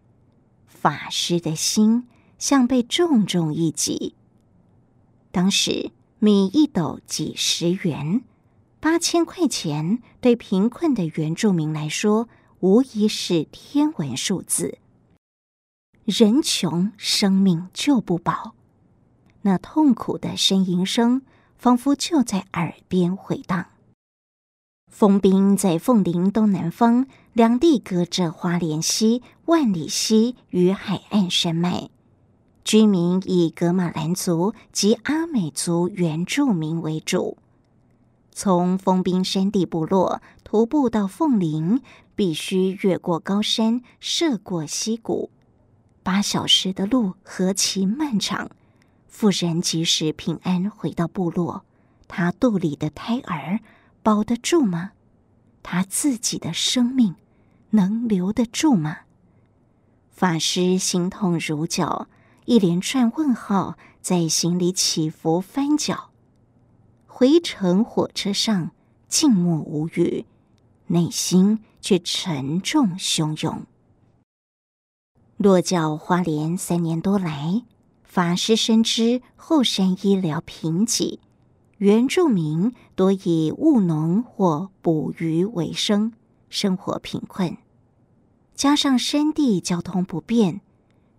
[0.65, 2.07] 法师的心
[2.41, 4.15] 像被重重一击。
[5.31, 8.23] 当时米一斗几十元，
[8.81, 12.27] 八千块钱对贫困的原住民来说，
[12.59, 14.79] 无疑是天文数字。
[16.03, 18.55] 人穷，生命就不保。
[19.43, 21.21] 那痛苦的呻吟声，
[21.57, 23.67] 仿佛就在耳边回荡。
[24.87, 31.89] 丰滨在凤林东南方，两地隔着花莲溪、万里溪与海岸山脉，
[32.63, 37.37] 居民以格玛兰族及阿美族原住民为主。
[38.31, 41.81] 从封冰山地部落徒步到凤林，
[42.15, 45.29] 必须越过高山，涉过溪谷。
[46.03, 48.49] 八小时的路何其漫长！
[49.07, 51.63] 妇人即使平安回到部落，
[52.07, 53.59] 她肚里的胎儿
[54.01, 54.91] 保得住吗？
[55.61, 57.15] 她自己的生命
[57.71, 58.99] 能留得住吗？
[60.09, 62.07] 法师心痛如绞，
[62.45, 66.09] 一连串问号在心里起伏翻搅。
[67.05, 68.71] 回程火车上
[69.07, 70.25] 静默无语，
[70.87, 73.65] 内心却沉重汹涌。
[75.37, 77.63] 落脚花莲三年多来，
[78.03, 81.19] 法师深知后山医疗贫瘠，
[81.77, 86.13] 原住民多以务农或捕鱼为生，
[86.49, 87.57] 生活贫困。
[88.55, 90.61] 加上山地交通不便，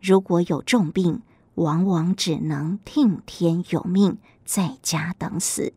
[0.02, 1.22] 如果有重病，
[1.54, 5.72] 往往只能听天由命，在家等死。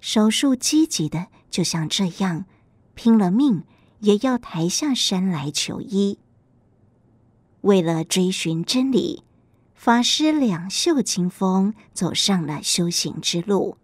[0.00, 2.46] 手术积极的，就像这样，
[2.94, 3.64] 拼了命
[4.00, 6.18] 也要抬下山来求医。
[7.60, 9.24] 为了追寻真理，
[9.74, 13.76] 法师两袖清风，走上了修行之路。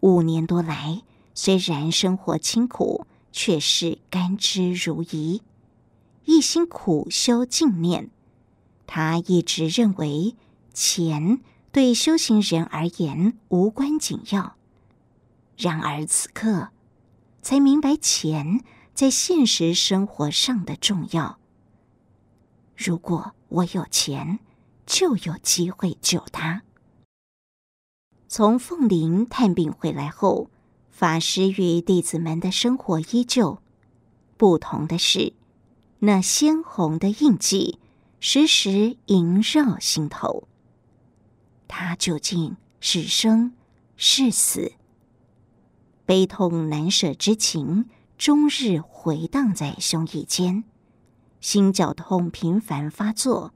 [0.00, 5.40] 五年多来，虽然生活清苦，却是甘之如饴，
[6.24, 8.10] 一心苦修净念。
[8.86, 10.36] 他一直认为
[10.74, 14.56] 钱对修行人而言无关紧要，
[15.56, 16.68] 然而此刻
[17.40, 18.62] 才明白钱
[18.94, 21.38] 在现实生活上的重要。
[22.76, 24.40] 如果我有钱，
[24.84, 26.62] 就有机会救他。
[28.28, 30.50] 从凤林探病回来后，
[30.90, 33.62] 法师与弟子们的生活依旧。
[34.36, 35.34] 不同的是，
[36.00, 37.78] 那鲜红的印记
[38.24, 40.46] 时时萦绕心头。
[41.66, 43.52] 他究竟是生
[43.96, 44.74] 是死？
[46.06, 50.62] 悲痛难舍之情，终日回荡在胸臆间。
[51.40, 53.52] 心绞痛频繁发作，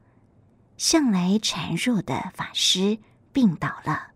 [0.76, 2.98] 向来孱弱的法师
[3.32, 4.14] 病倒了。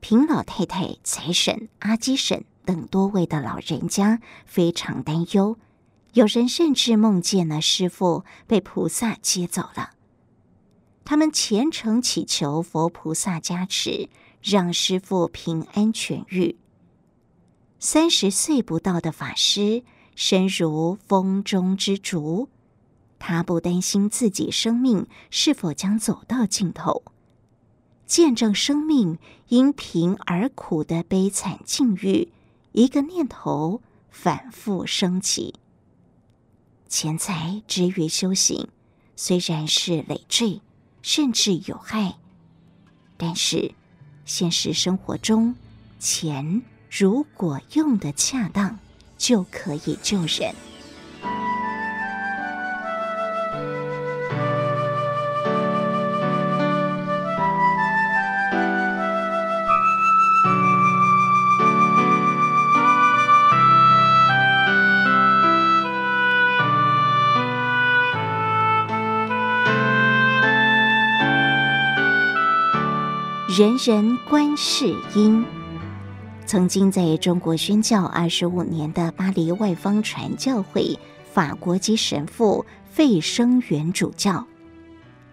[0.00, 5.56] 平老太太、财婶、阿基婶等多位的老人家非常担忧，
[6.14, 9.90] 有人甚至梦见了师傅被菩萨接走了，
[11.04, 14.08] 他们虔诚祈求佛菩萨加持，
[14.40, 16.56] 让师傅平安痊愈。
[17.80, 19.82] 三十岁不到的法师，
[20.14, 22.48] 身如风中之烛，
[23.18, 27.02] 他不担心自己生命是否将走到尽头，
[28.06, 32.32] 见证生命因贫而苦的悲惨境遇，
[32.70, 35.56] 一个念头反复升起。
[36.96, 38.68] 钱财之于修行，
[39.16, 40.60] 虽然是累赘，
[41.02, 42.14] 甚至有害，
[43.16, 43.74] 但是
[44.24, 45.56] 现实生活中，
[45.98, 48.78] 钱如果用的恰当，
[49.18, 50.54] 就可以救人。
[73.56, 75.44] 人人观世音，
[76.44, 80.98] 曾经在中国宣教二十五年的巴黎外方传教会
[81.32, 84.44] 法国籍神父费生元主教，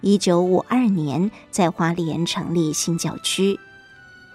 [0.01, 3.59] 一九五二年在花莲成立新教区，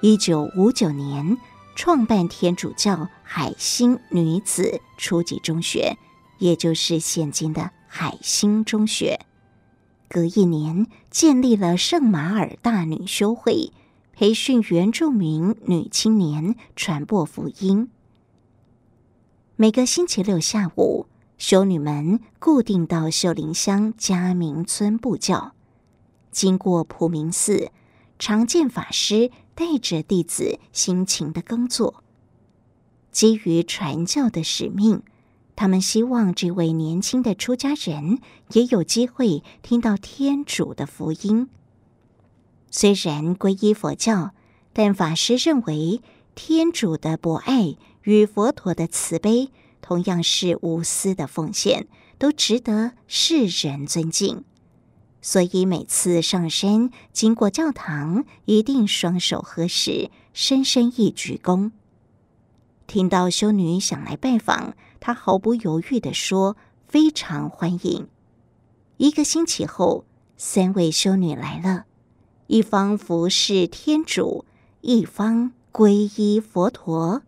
[0.01, 1.39] 一九五九年
[1.77, 5.97] 创办天主教海星女子初级中学，
[6.39, 9.21] 也就是现今的海星中学。
[10.09, 13.73] 隔一年，建立了圣马尔大女修会，
[14.13, 17.89] 培训原住民女青年传播福音。
[19.57, 21.07] 每个星期六下午，
[21.39, 25.53] 修女们固定到秀林乡嘉明村布教。
[26.31, 27.71] 经过普明寺，
[28.19, 32.03] 常见法师带着弟子辛勤的耕作。
[33.11, 35.03] 基于传教的使命。
[35.57, 38.21] 他们希望这位年轻的出家人
[38.53, 41.49] 也有机会听到天主的福音。
[42.71, 44.33] 虽然皈依佛教，
[44.75, 46.03] 但法师认为
[46.35, 49.51] 天主的博爱与佛陀的慈悲
[49.81, 51.89] 同样是无私的奉献，
[52.19, 54.45] 都值得世人尊敬。
[55.23, 61.71] 所以每次上山经过教堂，一定双手合十，深深一鞠躬。
[62.87, 64.77] 听到修女想来拜访。
[65.01, 66.57] 他毫不犹豫地说
[66.89, 68.09] ：“非常欢迎。”
[68.99, 70.05] 一个星期后，
[70.37, 71.85] 三位修女来了，
[72.47, 74.45] 一方服侍天主，
[74.81, 75.91] 一方皈
[76.21, 77.23] 依佛陀，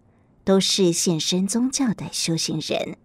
[0.44, 2.96] 都是现身宗教的修行人，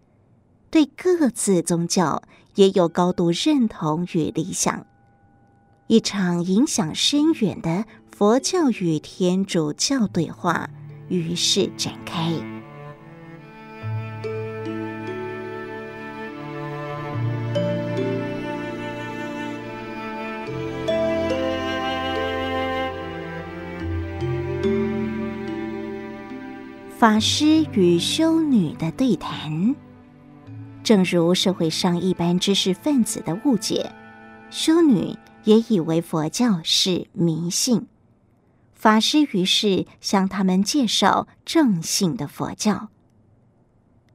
[0.70, 2.24] 对各自宗教
[2.56, 4.86] 也有高度认同与理想。
[5.88, 7.86] 一场影响深远的
[8.16, 10.70] 佛教与天主教对话
[11.10, 12.53] 于是展开。
[27.04, 29.76] 法师与修女的对谈，
[30.86, 33.92] 正如社会上一般知识分子的误解，
[34.50, 37.88] 修女也以为佛教是迷信。
[38.74, 42.88] 法师于是向他们介绍正信的佛教。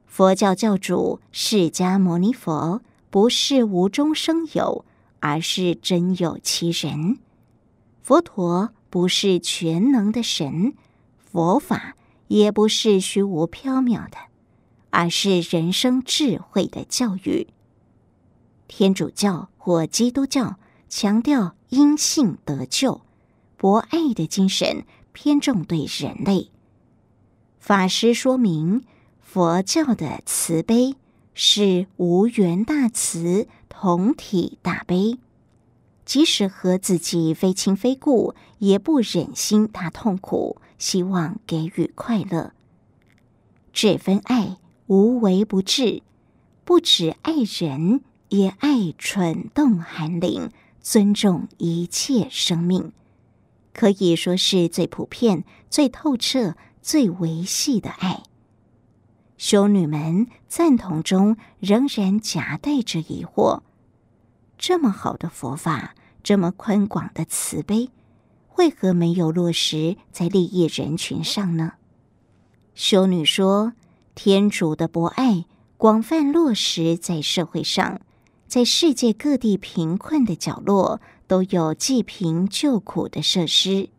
[0.07, 2.81] 佛教教主释迦牟尼佛
[3.11, 4.83] 不是无中生有，
[5.19, 7.19] 而是真有其人。
[8.01, 10.73] 佛陀不是全能的神，
[11.31, 11.93] 佛法。
[12.29, 14.17] 也不是虚无缥缈的，
[14.91, 17.47] 而是人生智慧的教育。
[18.67, 20.57] 天主教或基督教
[20.87, 23.01] 强调因信得救，
[23.57, 26.51] 博爱的精神偏重对人类。
[27.59, 28.83] 法师说明，
[29.19, 30.95] 佛教的慈悲
[31.33, 35.17] 是无缘大慈，同体大悲，
[36.05, 40.61] 即使和自己非亲非故，也不忍心他痛苦。
[40.79, 42.53] 希望给予快乐，
[43.71, 44.57] 这份爱
[44.87, 46.01] 无微不至，
[46.63, 50.49] 不只爱人，也爱蠢动寒灵，
[50.81, 52.93] 尊重一切生命，
[53.73, 58.23] 可以说是最普遍、最透彻、最维系的爱。
[59.37, 63.61] 修女们赞同中，仍然夹带着疑惑：
[64.57, 67.89] 这么好的佛法，这么宽广的慈悲。
[68.57, 71.73] 为何没有落实在利益人群上呢？
[72.75, 73.73] 修女说
[74.15, 75.45] ：“天主的博爱
[75.77, 78.01] 广泛落实在社会上，
[78.47, 83.89] 在世界各地贫困的角落都有济贫救苦的设施。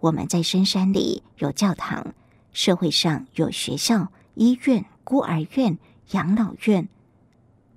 [0.00, 2.14] 我们在深山里有教堂，
[2.52, 5.78] 社会上有学校、医院、孤儿院、
[6.12, 6.88] 养老院。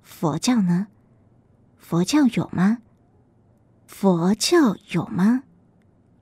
[0.02, 0.86] 佛教呢？
[1.76, 2.78] 佛教有吗？”
[3.86, 5.42] 佛教有吗？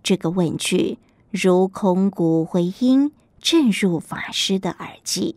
[0.08, 0.96] 这个问句
[1.30, 5.36] 如空谷回音，震入法师的耳际。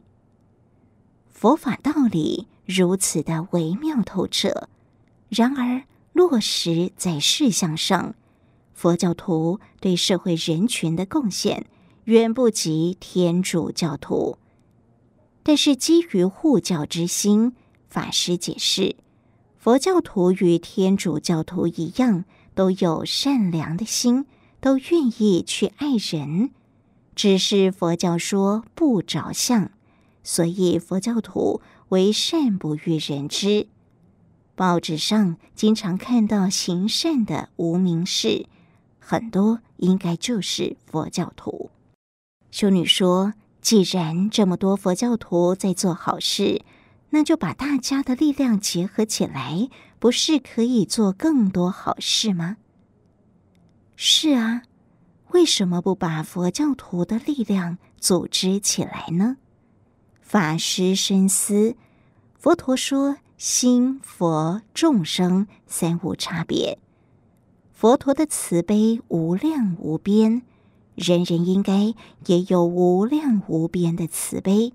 [1.29, 4.69] 佛法道理如此的微妙透彻，
[5.27, 8.15] 然而落实在事项上，
[8.73, 11.65] 佛教徒对社会人群的贡献
[12.05, 14.37] 远不及天主教徒。
[15.43, 17.51] 但是基于护教之心，
[17.89, 18.95] 法师解释，
[19.57, 22.23] 佛教徒与天主教徒一样，
[22.55, 24.27] 都有善良的心。
[24.61, 26.51] 都愿意去爱人，
[27.15, 29.71] 只是佛教说不着相，
[30.23, 33.67] 所以佛教徒为善不欲人知。
[34.55, 38.45] 报纸上经常看到行善的无名氏，
[38.99, 41.71] 很多应该就是佛教徒。
[42.51, 46.61] 修女说：“既然这么多佛教徒在做好事，
[47.09, 52.57] 那就把大家的力量结合起来，不是可以做更多好事吗？”
[53.95, 54.63] 是啊，
[55.31, 59.37] 为什么不把佛教徒的力量组织起来呢？
[60.21, 61.75] 法师深思，
[62.37, 66.79] 佛陀说：心、佛、众生三无差别。
[67.73, 70.43] 佛陀的慈悲无量无边，
[70.95, 71.93] 人人应该
[72.27, 74.73] 也有无量无边的慈悲。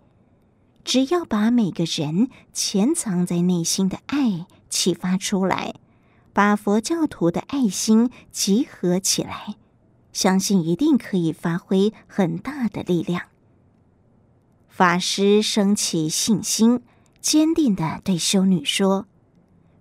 [0.85, 5.75] 只要把每个人潜藏在内心的爱启发出来。
[6.37, 9.55] 把佛教徒的爱心集合起来，
[10.13, 13.23] 相信一定可以发挥很大的力量。
[14.69, 16.83] 法师升起信心，
[17.23, 19.07] 坚定地对修女说：“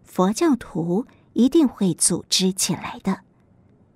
[0.06, 3.20] 佛教徒一定会组织起来的，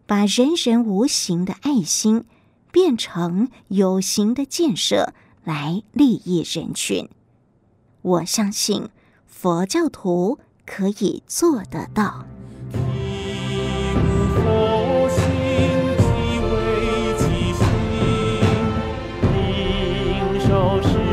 [0.06, 2.26] 把人人无形的爱心
[2.74, 5.14] 变成有形的建设，
[5.46, 7.08] 来利益人群。
[8.02, 8.90] 我相信
[9.26, 12.26] 佛教徒可以做得到。”
[20.60, 21.09] 都是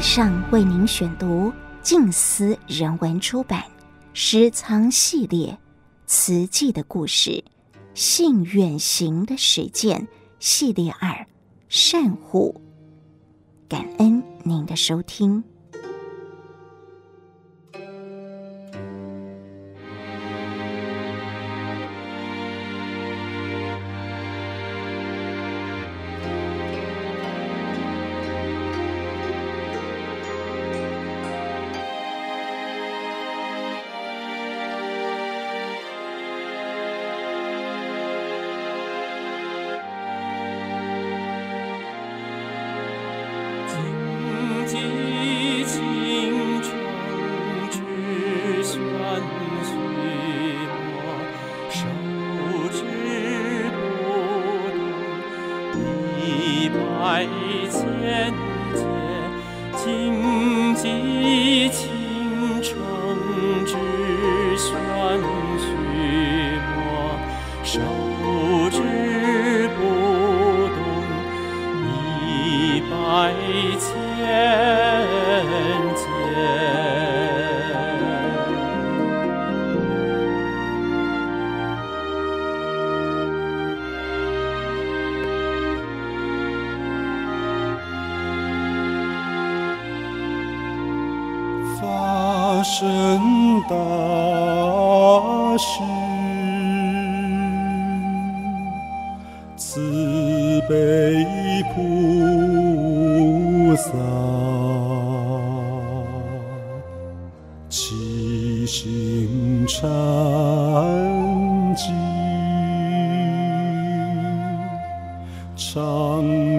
[0.00, 3.60] 以上为您选读静思人文出版
[4.14, 5.58] 《诗仓系列
[6.06, 7.30] 词记的故事》
[7.92, 11.26] 信远行的实践系列二
[11.68, 12.58] 善护，
[13.68, 15.44] 感恩您的收听。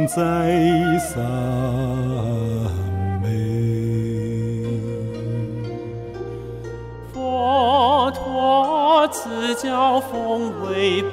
[0.07, 0.15] 在
[0.99, 1.23] 三
[3.21, 3.27] 昧，
[7.13, 11.03] 佛陀赐教奉为。